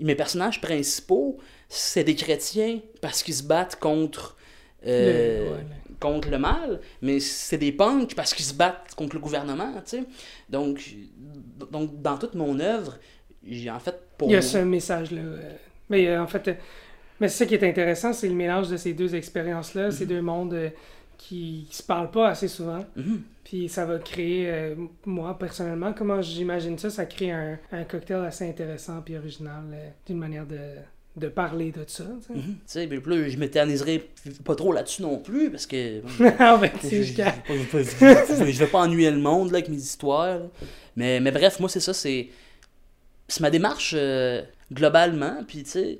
mes 0.00 0.14
personnages 0.14 0.60
principaux, 0.60 1.38
c'est 1.68 2.04
des 2.04 2.14
chrétiens 2.14 2.80
parce 3.00 3.22
qu'ils 3.22 3.34
se 3.34 3.42
battent 3.42 3.76
contre, 3.76 4.36
euh, 4.86 5.48
Le- 5.50 5.52
ouais, 5.56 5.66
contre 6.00 6.30
le 6.30 6.38
mal, 6.38 6.80
mais 7.02 7.20
c'est 7.20 7.58
des 7.58 7.72
punks 7.72 8.14
parce 8.14 8.34
qu'ils 8.34 8.44
se 8.44 8.54
battent 8.54 8.94
contre 8.96 9.16
le 9.16 9.20
gouvernement, 9.20 9.72
tu 9.84 9.98
sais. 9.98 10.04
Donc, 10.48 10.94
donc, 11.70 12.00
dans 12.00 12.16
toute 12.18 12.34
mon 12.34 12.58
œuvre, 12.60 12.98
j'ai 13.46 13.70
en 13.70 13.78
fait 13.80 13.96
pour 14.16 14.28
Il 14.28 14.32
y 14.32 14.36
a 14.36 14.42
ce 14.42 14.58
message-là. 14.58 15.20
euh, 15.20 15.52
Mais 15.90 16.06
euh, 16.08 16.22
en 16.22 16.26
fait, 16.26 16.48
euh, 16.48 16.54
mais 17.20 17.28
ça 17.28 17.46
qui 17.46 17.54
est 17.54 17.68
intéressant, 17.68 18.12
c'est 18.12 18.28
le 18.28 18.34
mélange 18.34 18.68
de 18.68 18.76
ces 18.76 18.92
deux 18.94 19.14
expériences-là, 19.14 19.90
ces 19.90 20.06
deux 20.06 20.22
mondes 20.22 20.54
euh, 20.54 20.70
qui, 21.16 21.66
qui 21.68 21.76
se 21.76 21.82
parlent 21.82 22.10
pas 22.10 22.28
assez 22.28 22.48
souvent. 22.48 22.84
Mhm. 22.96 23.22
Puis 23.44 23.68
ça 23.68 23.86
va 23.86 23.98
créer, 23.98 24.74
moi 25.06 25.36
personnellement, 25.38 25.94
comment 25.94 26.20
j'imagine 26.20 26.76
ça, 26.78 26.90
ça 26.90 27.06
crée 27.06 27.30
un, 27.32 27.58
un 27.72 27.84
cocktail 27.84 28.24
assez 28.26 28.46
intéressant 28.46 29.00
puis 29.00 29.16
original 29.16 29.62
d'une 30.06 30.18
manière 30.18 30.44
de, 30.46 30.58
de 31.18 31.28
parler 31.28 31.72
de 31.72 31.84
ça. 31.86 32.04
tu 32.26 32.34
sais. 32.66 32.86
Mhm. 32.86 33.00
Puis 33.00 33.10
là, 33.16 33.28
je 33.28 33.36
m'éterniserai 33.36 34.08
pas 34.44 34.54
trop 34.54 34.72
là-dessus 34.72 35.02
non 35.02 35.18
plus, 35.18 35.50
parce 35.50 35.66
que... 35.66 36.00
ben, 36.18 36.70
je, 38.52 38.58
vais 38.58 38.66
pas 38.66 38.80
ennuyer 38.80 39.10
le 39.10 39.18
monde 39.18 39.50
là, 39.50 39.58
avec 39.58 39.68
mes 39.68 39.76
histoires. 39.76 40.38
là. 40.38 40.46
Mais, 40.96 41.20
mais 41.20 41.30
bref, 41.30 41.60
moi, 41.60 41.68
c'est 41.68 41.80
ça, 41.80 41.92
c'est... 41.94 42.28
C'est 43.30 43.40
ma 43.40 43.50
démarche 43.50 43.92
euh, 43.94 44.42
globalement, 44.72 45.44
puis 45.46 45.62
tu 45.62 45.70
sais, 45.70 45.98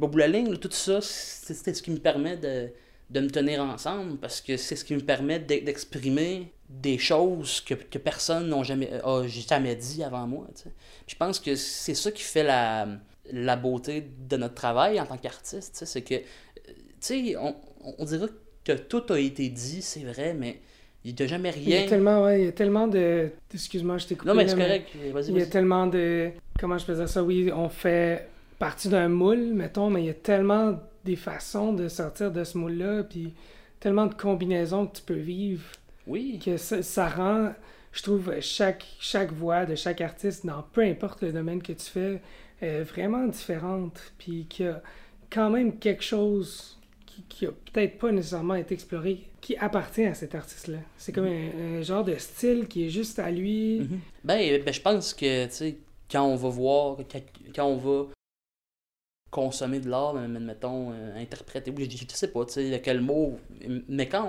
au 0.00 0.08
bout 0.08 0.14
de 0.14 0.20
la 0.20 0.28
ligne, 0.28 0.50
là, 0.50 0.56
tout 0.56 0.70
ça, 0.70 1.00
c'est 1.02 1.74
ce 1.74 1.82
qui 1.82 1.90
me 1.90 1.98
permet 1.98 2.38
de, 2.38 2.70
de 3.10 3.20
me 3.20 3.28
tenir 3.28 3.60
ensemble, 3.62 4.16
parce 4.16 4.40
que 4.40 4.56
c'est 4.56 4.76
ce 4.76 4.84
qui 4.86 4.94
me 4.94 5.00
permet 5.00 5.38
d'e- 5.40 5.62
d'exprimer 5.62 6.50
des 6.70 6.96
choses 6.96 7.60
que, 7.60 7.74
que 7.74 7.98
personne 7.98 8.48
n'a 8.48 8.62
jamais, 8.62 8.90
a 9.04 9.26
jamais 9.26 9.76
dit 9.76 10.02
avant 10.02 10.26
moi. 10.26 10.46
tu 10.54 10.62
sais. 10.62 10.70
Puis 11.06 11.14
je 11.14 11.16
pense 11.16 11.38
que 11.38 11.54
c'est 11.54 11.94
ça 11.94 12.10
qui 12.10 12.22
fait 12.22 12.44
la, 12.44 12.88
la 13.32 13.56
beauté 13.56 14.06
de 14.28 14.36
notre 14.36 14.54
travail 14.54 15.00
en 15.00 15.06
tant 15.06 15.16
qu'artiste, 15.16 15.84
c'est 15.84 16.02
que, 16.02 16.14
euh, 16.14 16.18
tu 16.66 16.74
sais, 17.00 17.36
on, 17.36 17.54
on 17.98 18.04
dirait 18.04 18.28
que 18.64 18.72
tout 18.72 19.12
a 19.12 19.18
été 19.18 19.48
dit, 19.48 19.82
c'est 19.82 20.04
vrai, 20.04 20.34
mais 20.34 20.60
il 21.04 21.14
n'y 21.14 21.22
a 21.22 21.26
jamais 21.26 21.52
Il 21.56 21.68
y 21.68 21.74
a 21.74 21.78
rien. 21.78 21.88
tellement, 21.88 22.22
ouais, 22.24 22.40
il 22.42 22.44
y 22.44 22.48
a 22.48 22.52
tellement 22.52 22.86
de... 22.86 23.30
Excuse-moi, 23.54 23.98
je 23.98 24.06
t'ai 24.06 24.16
coupé. 24.16 24.28
Non, 24.28 24.34
mais 24.36 24.46
c'est 24.48 24.56
correct, 24.56 24.88
vas-y, 25.12 25.28
Il 25.28 25.32
y 25.32 25.36
a 25.36 25.40
vas-y. 25.40 25.50
tellement 25.50 25.86
de. 25.86 26.30
Comment 26.58 26.76
je 26.76 26.92
dire 26.92 27.08
ça? 27.08 27.22
Oui, 27.24 27.50
on 27.54 27.70
fait 27.70 28.28
partie 28.58 28.88
d'un 28.90 29.08
moule, 29.08 29.54
mettons, 29.54 29.88
mais 29.88 30.02
il 30.02 30.06
y 30.06 30.10
a 30.10 30.14
tellement 30.14 30.78
des 31.06 31.16
façons 31.16 31.72
de 31.72 31.88
sortir 31.88 32.30
de 32.30 32.44
ce 32.44 32.58
moule-là, 32.58 33.04
puis 33.04 33.32
tellement 33.80 34.04
de 34.04 34.12
combinaisons 34.14 34.86
que 34.86 34.98
tu 34.98 35.02
peux 35.02 35.14
vivre, 35.14 35.64
Oui. 36.06 36.38
que 36.44 36.58
ça, 36.58 36.82
ça 36.82 37.08
rend, 37.08 37.54
je 37.92 38.02
trouve, 38.02 38.34
chaque, 38.40 38.84
chaque 39.00 39.32
voix 39.32 39.64
de 39.64 39.74
chaque 39.76 40.02
artiste, 40.02 40.44
dans 40.44 40.62
peu 40.74 40.82
importe 40.82 41.22
le 41.22 41.32
domaine 41.32 41.62
que 41.62 41.72
tu 41.72 41.86
fais, 41.86 42.20
euh, 42.62 42.84
vraiment 42.84 43.26
différente, 43.26 44.12
puis 44.18 44.46
qu'il 44.48 44.66
y 44.66 44.68
a 44.68 44.82
quand 45.30 45.50
même 45.50 45.78
quelque 45.78 46.02
chose 46.02 46.78
qui, 47.06 47.22
qui 47.28 47.46
a 47.46 47.50
peut-être 47.50 47.98
pas 47.98 48.12
nécessairement 48.12 48.54
été 48.54 48.74
exploré, 48.74 49.26
qui 49.40 49.56
appartient 49.56 50.04
à 50.04 50.14
cet 50.14 50.34
artiste-là. 50.34 50.78
C'est 50.96 51.12
comme 51.12 51.26
un, 51.26 51.78
un 51.78 51.82
genre 51.82 52.04
de 52.04 52.16
style 52.16 52.66
qui 52.68 52.86
est 52.86 52.90
juste 52.90 53.18
à 53.18 53.30
lui. 53.30 53.80
Mhm. 53.80 54.00
Ben, 54.24 54.62
ben, 54.62 54.74
je 54.74 54.80
pense 54.80 55.14
que, 55.14 55.46
tu 55.46 55.52
sais, 55.52 55.76
quand 56.10 56.24
on 56.24 56.36
va 56.36 56.48
voir, 56.48 56.98
quand, 57.54 57.66
on 57.66 57.76
va 57.76 58.06
consommer 59.30 59.80
de 59.80 59.88
l'art, 59.88 60.14
ben, 60.14 60.28
mettons, 60.38 60.92
euh, 60.92 61.16
interpréter, 61.16 61.72
je, 61.78 61.84
je 61.88 62.04
sais 62.14 62.28
pas, 62.32 62.44
tu 62.46 62.52
sais, 62.54 62.80
quel 62.82 63.00
mot, 63.00 63.38
mais 63.88 64.08
quand 64.08 64.26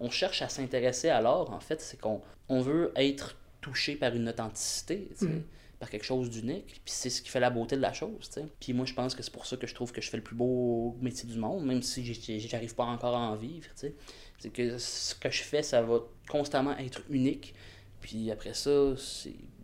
on, 0.00 0.06
on 0.06 0.10
cherche 0.10 0.42
à 0.42 0.48
s'intéresser 0.48 1.08
à 1.08 1.20
l'art, 1.20 1.50
en 1.50 1.60
fait, 1.60 1.80
c'est 1.80 2.00
qu'on 2.00 2.20
on 2.48 2.60
veut 2.60 2.92
être 2.96 3.36
touché 3.60 3.96
par 3.96 4.14
une 4.14 4.28
authenticité, 4.28 5.08
tu 5.18 5.26
sais, 5.26 5.32
Mhm. 5.32 5.42
Par 5.78 5.90
quelque 5.90 6.04
chose 6.04 6.30
d'unique, 6.30 6.66
puis 6.66 6.80
c'est 6.86 7.10
ce 7.10 7.20
qui 7.20 7.28
fait 7.28 7.40
la 7.40 7.50
beauté 7.50 7.76
de 7.76 7.82
la 7.82 7.92
chose. 7.92 8.30
Puis 8.60 8.72
moi, 8.72 8.86
je 8.86 8.94
pense 8.94 9.14
que 9.14 9.22
c'est 9.22 9.32
pour 9.32 9.46
ça 9.46 9.56
que 9.56 9.66
je 9.66 9.74
trouve 9.74 9.92
que 9.92 10.00
je 10.00 10.08
fais 10.08 10.16
le 10.16 10.22
plus 10.22 10.36
beau 10.36 10.96
métier 11.02 11.28
du 11.28 11.38
monde, 11.38 11.64
même 11.66 11.82
si 11.82 12.02
j'arrive 12.48 12.74
pas 12.74 12.84
encore 12.84 13.14
à 13.14 13.20
en 13.30 13.36
vivre. 13.36 13.66
C'est 13.74 14.50
que 14.52 14.78
ce 14.78 15.14
que 15.14 15.30
je 15.30 15.42
fais, 15.42 15.62
ça 15.62 15.82
va 15.82 16.00
constamment 16.28 16.76
être 16.78 17.02
unique, 17.10 17.54
puis 18.00 18.30
après 18.30 18.54
ça, 18.54 18.94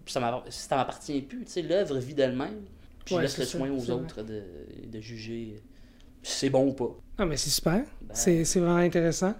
ça 0.06 0.20
m'appart- 0.20 0.50
ça 0.50 0.76
m'appartient 0.76 1.22
plus. 1.22 1.46
L'œuvre 1.62 1.98
vit 1.98 2.14
d'elle-même. 2.14 2.62
Puis 3.04 3.14
je 3.16 3.20
laisse 3.20 3.38
le 3.38 3.44
ça, 3.44 3.58
soin 3.58 3.70
aux 3.70 3.90
autres 3.90 4.22
de, 4.22 4.42
de 4.86 5.00
juger 5.00 5.60
si 6.22 6.38
c'est 6.38 6.50
bon 6.50 6.68
ou 6.68 6.72
pas. 6.72 6.96
Ah, 7.18 7.26
mais 7.26 7.36
c'est 7.36 7.50
super. 7.50 7.84
Ben, 8.00 8.14
C'est 8.14 8.44
c'est 8.44 8.60
vraiment 8.60 8.76
intéressant. 8.76 9.34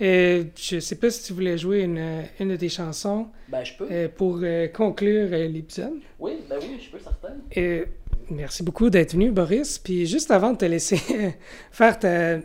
Euh, 0.00 0.44
je 0.60 0.80
sais 0.80 0.96
pas 0.96 1.08
si 1.10 1.22
tu 1.22 1.32
voulais 1.34 1.56
jouer 1.56 1.82
une, 1.82 2.24
une 2.40 2.48
de 2.48 2.56
tes 2.56 2.68
chansons 2.68 3.28
ben, 3.48 3.62
je 3.64 3.74
peux. 3.78 3.86
euh, 3.90 4.08
pour 4.14 4.40
euh, 4.42 4.66
conclure 4.66 5.28
euh, 5.32 5.46
l'épisode. 5.46 5.94
Oui, 6.18 6.32
ben 6.50 6.56
oui, 6.60 6.80
je 6.84 6.90
peux, 6.90 6.98
certain. 7.02 7.34
Euh, 7.56 7.84
merci 8.28 8.64
beaucoup 8.64 8.90
d'être 8.90 9.12
venu, 9.12 9.30
Boris. 9.30 9.78
Puis 9.78 10.06
juste 10.06 10.32
avant 10.32 10.52
de 10.52 10.58
te 10.58 10.64
laisser 10.64 10.98
faire 11.70 11.96
ta, 11.98 12.38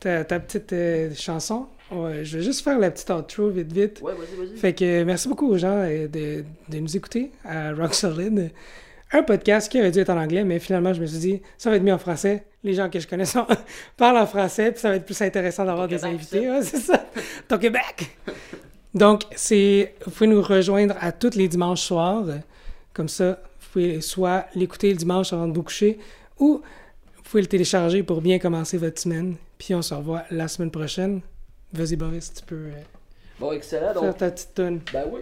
ta, 0.00 0.24
ta 0.24 0.40
petite 0.40 0.72
euh, 0.72 1.14
chanson, 1.14 1.66
ouais, 1.92 2.24
je 2.24 2.38
vais 2.38 2.42
juste 2.44 2.62
faire 2.64 2.78
la 2.80 2.90
petite 2.90 3.10
outro 3.10 3.50
vite 3.50 3.72
vite. 3.72 4.00
Ouais, 4.02 4.12
vas-y, 4.14 4.36
vas-y. 4.46 4.56
Fait 4.56 4.72
que 4.72 4.84
euh, 4.84 5.04
merci 5.04 5.28
beaucoup 5.28 5.48
aux 5.48 5.58
gens 5.58 5.76
euh, 5.86 6.08
de, 6.08 6.44
de 6.68 6.78
nous 6.80 6.96
écouter 6.96 7.30
à 7.44 7.72
Rock 7.72 7.94
Solid. 7.94 8.50
Un 9.12 9.22
podcast 9.24 9.70
qui 9.70 9.78
aurait 9.80 9.90
dû 9.90 9.98
être 9.98 10.10
en 10.10 10.18
anglais, 10.20 10.44
mais 10.44 10.58
finalement, 10.60 10.92
je 10.92 11.00
me 11.00 11.06
suis 11.06 11.18
dit, 11.18 11.42
ça 11.58 11.68
va 11.70 11.76
être 11.76 11.82
mis 11.82 11.90
en 11.92 11.98
français. 11.98 12.44
Les 12.62 12.74
gens 12.74 12.88
que 12.88 13.00
je 13.00 13.08
connais 13.08 13.24
sont- 13.24 13.46
parlent 13.96 14.18
en 14.18 14.26
français, 14.26 14.70
puis 14.72 14.80
ça 14.80 14.90
va 14.90 14.96
être 14.96 15.04
plus 15.04 15.20
intéressant 15.22 15.64
d'avoir 15.64 15.88
des 15.88 15.96
Québec, 15.96 16.12
invités. 16.14 16.48
Ouais, 16.50 16.62
c'est 16.62 16.78
ça. 16.78 17.04
Ton 17.48 17.58
Québec! 17.58 18.16
Donc, 18.94 19.22
c'est, 19.36 19.94
vous 20.04 20.10
pouvez 20.10 20.26
nous 20.28 20.42
rejoindre 20.42 20.94
à 21.00 21.12
tous 21.12 21.34
les 21.36 21.48
dimanches 21.48 21.82
soirs. 21.82 22.24
Comme 22.92 23.08
ça, 23.08 23.40
vous 23.60 23.66
pouvez 23.72 24.00
soit 24.00 24.46
l'écouter 24.54 24.90
le 24.90 24.96
dimanche 24.96 25.32
avant 25.32 25.46
de 25.48 25.54
vous 25.54 25.62
coucher, 25.62 25.98
ou 26.38 26.60
vous 27.16 27.22
pouvez 27.22 27.42
le 27.42 27.48
télécharger 27.48 28.02
pour 28.02 28.20
bien 28.20 28.38
commencer 28.38 28.76
votre 28.78 29.00
semaine. 29.00 29.36
Puis 29.58 29.74
on 29.74 29.82
se 29.82 29.94
revoit 29.94 30.22
la 30.30 30.48
semaine 30.48 30.70
prochaine. 30.70 31.20
Vas-y, 31.72 31.96
Boris, 31.96 32.32
tu 32.34 32.42
peux 32.44 32.54
euh, 32.56 32.70
Bon, 33.38 33.52
excellent. 33.52 33.92
faire 33.92 34.02
Donc, 34.02 34.18
ta 34.18 34.30
petite 34.30 34.54
tonne. 34.54 34.80
ben 34.92 35.04
oui. 35.12 35.20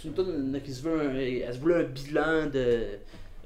C'est 0.00 0.08
une 0.08 0.14
tonne 0.14 0.60
qui 0.62 0.72
se 0.74 0.82
veut 0.82 1.00
un, 1.00 1.14
elle 1.14 1.54
se 1.54 1.58
voulait 1.58 1.76
un 1.76 1.82
bilan 1.84 2.46
de, 2.52 2.84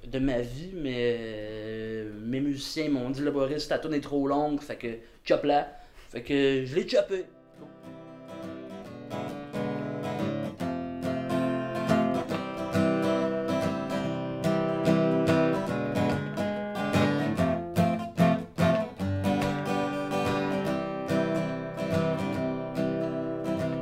de 0.07 0.19
ma 0.19 0.41
vie, 0.41 0.73
mais 0.75 1.17
euh, 1.21 2.11
mes 2.23 2.41
musiciens 2.41 2.89
m'ont 2.89 3.11
dit 3.11 3.21
le 3.21 3.31
Boris, 3.31 3.69
ta 3.69 3.79
tune 3.79 3.95
est 3.95 4.01
trop 4.01 4.27
longue, 4.27 4.61
fait 4.61 4.77
que 4.77 4.89
chop 5.25 5.45
la. 5.45 5.69
Fait 6.11 6.23
que 6.23 6.65
je 6.65 6.75
l'ai 6.75 6.89
chopé. 6.89 7.25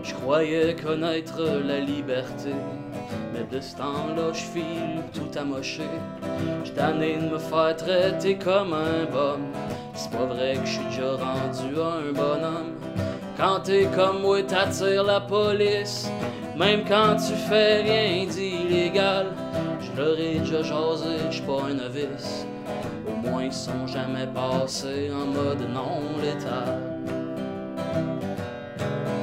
Je 0.02 0.14
croyais 0.14 0.76
connaître 0.76 1.42
la 1.64 1.81
liberté 1.81 2.52
mais 3.38 3.57
de 3.57 3.62
ce 3.62 3.77
temps-là, 3.77 4.33
je 4.33 4.40
file 4.40 5.03
tout 5.12 5.38
amoché. 5.38 5.85
J'suis 6.64 6.74
tanné 6.74 7.16
de 7.16 7.29
me 7.29 7.38
faire 7.38 7.77
traiter 7.77 8.37
comme 8.37 8.72
un 8.72 9.05
bum. 9.12 9.42
C'est 9.94 10.11
pas 10.11 10.24
vrai 10.24 10.55
que 10.55 10.66
je 10.66 10.72
suis 10.72 10.85
déjà 10.87 11.12
rendu 11.12 11.77
un 11.77 12.12
bonhomme. 12.12 12.74
Quand 13.37 13.61
t'es 13.61 13.87
comme 13.94 14.22
moi, 14.22 14.42
t'attires 14.42 15.05
la 15.05 15.20
police. 15.20 16.11
Même 16.57 16.83
quand 16.88 17.16
tu 17.16 17.35
fais 17.35 17.83
rien 17.83 18.27
d'illégal. 18.27 19.27
Je 19.81 20.01
leur 20.01 20.18
ai 20.18 20.38
déjà 20.40 20.62
jasé, 20.62 21.18
j'suis 21.31 21.42
pas 21.42 21.62
un 21.70 21.74
novice. 21.74 22.46
Au 23.07 23.29
moins 23.29 23.44
ils 23.44 23.53
sont 23.53 23.87
jamais 23.87 24.27
passés 24.27 25.11
en 25.12 25.27
mode 25.27 25.61
non 25.72 26.01
létal. 26.20 26.81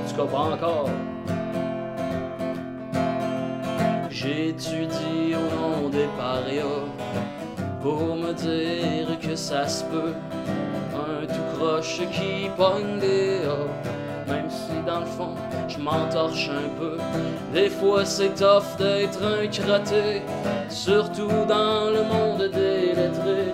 Tu 0.08 0.16
comprends 0.16 0.54
encore? 0.54 0.90
J'étudie 4.16 5.36
au 5.36 5.60
nom 5.60 5.90
des 5.90 6.08
parias 6.18 6.88
pour 7.82 8.16
me 8.16 8.32
dire 8.32 9.20
que 9.20 9.36
ça 9.36 9.68
se 9.68 9.84
peut. 9.84 10.14
Un 10.94 11.26
tout 11.26 11.58
croche 11.58 12.00
qui 12.14 12.50
pogne 12.56 12.98
des 12.98 13.40
hauts, 13.46 13.76
même 14.26 14.50
si 14.50 14.72
dans 14.88 15.02
le 15.02 15.06
fond 15.06 15.36
je 15.68 15.78
m'entorche 15.80 16.50
un 16.50 16.70
peu. 16.80 16.98
Des 17.54 17.70
fois 17.70 18.06
c'est 18.06 18.34
tough 18.36 18.78
d'être 18.78 19.22
un 19.22 19.48
crotté, 19.48 20.22
surtout 20.70 21.44
dans 21.50 21.90
le 21.90 22.04
monde 22.06 22.50
des 22.54 22.94
lettrés. 22.96 23.54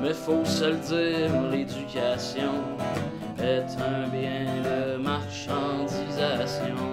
Mais 0.00 0.14
faut 0.14 0.46
se 0.46 0.64
le 0.64 0.78
dire, 0.78 1.42
l'éducation 1.52 2.54
est 3.38 3.68
un 3.78 4.08
bien 4.08 4.46
de 4.64 4.96
marchandisation. 4.96 6.89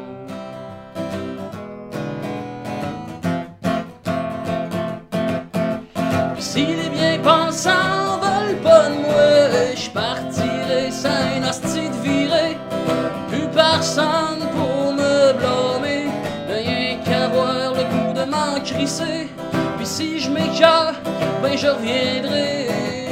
Les 7.28 7.34
bien-pensants 7.34 8.20
veulent 8.22 8.62
pas 8.62 8.90
de 8.90 8.96
moi, 8.96 9.76
je 9.76 9.90
partirai 9.90 10.92
sans 10.92 11.36
une 11.36 11.46
hostie 11.46 11.90
de 11.90 12.10
virée. 12.10 12.58
Plus 13.30 13.48
personne 13.54 14.40
pour 14.56 14.94
me 14.94 15.34
blâmer, 15.34 16.06
rien 16.50 16.98
qu'à 17.04 17.28
voir 17.28 17.74
le 17.74 17.84
goût 17.84 18.14
de 18.14 18.30
m'en 18.30 18.60
crisser. 18.64 19.30
Puis 19.78 19.86
si 19.86 20.20
je 20.20 20.30
m'écœure, 20.30 20.94
ben 21.42 21.58
je 21.58 21.68
reviendrai. 21.68 22.68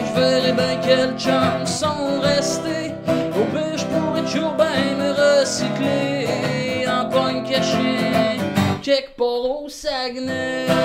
Je 0.08 0.20
verrai 0.20 0.52
bien 0.54 0.78
quels 0.82 1.18
chums 1.18 1.66
sont 1.66 2.20
restés. 2.22 2.94
Au 3.08 3.44
pire, 3.52 3.78
je 3.78 3.86
pourrais 3.86 4.22
toujours 4.22 4.54
bien 4.54 4.96
me 4.98 5.12
recycler 5.12 6.88
en 6.88 7.10
pogne 7.10 7.44
cachée, 7.44 8.40
quelque 8.82 9.16
part 9.18 9.64
au 9.64 9.68
Saguenay. 9.68 10.85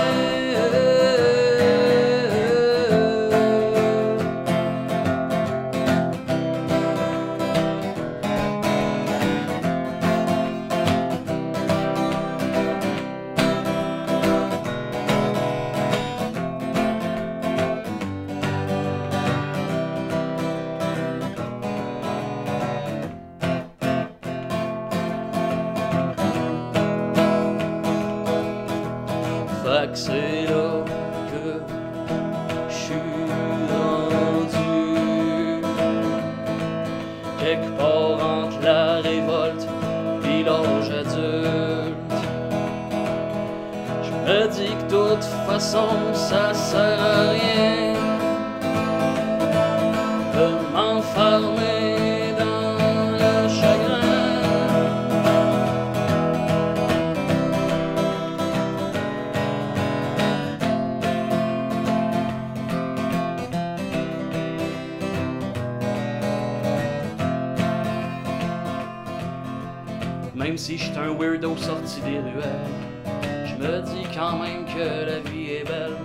Que 74.80 75.06
la 75.06 75.18
vie 75.30 75.50
est 75.50 75.64
belle. 75.64 75.96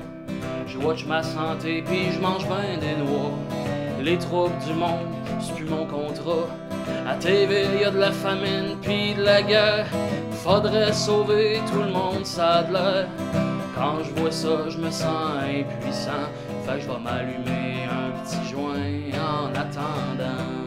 Je 0.67 0.77
watch 0.77 1.05
ma 1.05 1.23
santé 1.23 1.83
puis 1.85 2.11
je 2.11 2.19
mange 2.19 2.47
ben 2.47 2.79
des 2.79 2.95
noix. 3.03 3.31
Les 4.01 4.17
troubles 4.17 4.57
du 4.67 4.73
monde, 4.73 5.11
c'est 5.39 5.55
plus 5.55 5.65
mon 5.65 5.85
contrat. 5.85 6.47
À 7.07 7.15
TV, 7.15 7.65
y 7.81 7.85
a 7.85 7.91
de 7.91 7.99
la 7.99 8.11
famine 8.11 8.77
puis 8.81 9.13
de 9.13 9.23
la 9.23 9.41
guerre. 9.41 9.87
Faudrait 10.43 10.93
sauver 10.93 11.59
tout 11.71 11.81
le 11.81 11.91
monde, 11.91 12.25
ça 12.25 12.47
a 12.59 12.63
de 12.63 12.73
l'air. 12.73 13.07
Quand 13.75 14.03
je 14.03 14.11
vois 14.19 14.31
ça, 14.31 14.69
je 14.69 14.77
me 14.77 14.91
sens 14.91 15.27
impuissant. 15.43 16.27
Fait 16.65 16.75
que 16.75 16.81
je 16.81 16.87
vais 16.87 16.99
m'allumer 16.99 17.87
un 18.01 18.11
petit 18.21 18.49
joint 18.51 18.95
en 19.13 19.47
attendant. 19.55 20.64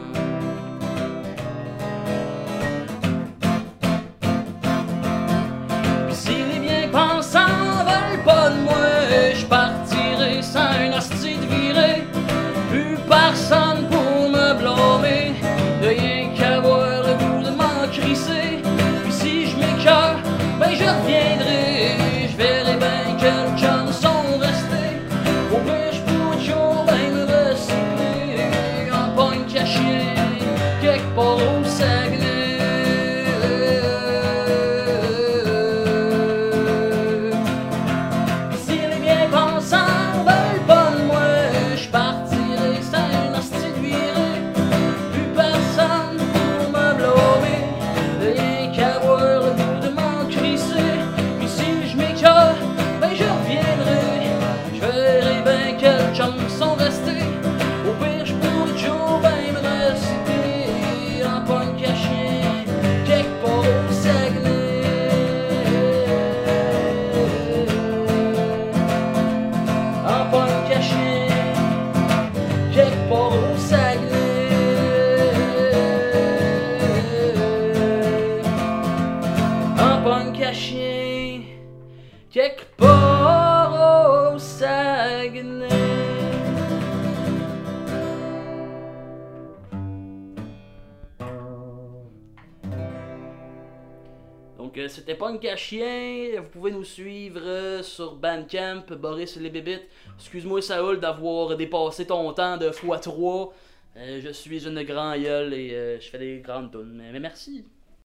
Euh, 95.45 95.47
c'était 95.47 95.47
Punk 95.47 95.53
à 95.53 95.55
chien, 95.55 96.41
vous 96.41 96.49
pouvez 96.49 96.71
nous 96.71 96.83
suivre 96.83 97.41
euh, 97.43 97.83
sur 97.83 98.15
Bandcamp, 98.15 98.83
Boris 98.97 99.37
les 99.37 99.49
Bébites. 99.49 99.87
Excuse-moi 100.17 100.61
Saoul 100.61 100.99
d'avoir 100.99 101.55
dépassé 101.55 102.05
ton 102.05 102.33
temps 102.33 102.57
de 102.57 102.69
x3. 102.69 103.51
Euh, 103.97 104.21
je 104.23 104.29
suis 104.29 104.67
une 104.67 104.83
grand 104.83 105.17
gueule 105.17 105.53
et 105.53 105.73
euh, 105.73 105.99
je 105.99 106.09
fais 106.09 106.19
des 106.19 106.39
grandes. 106.39 106.75
Mais, 106.93 107.11
mais 107.11 107.19
merci. 107.19 107.65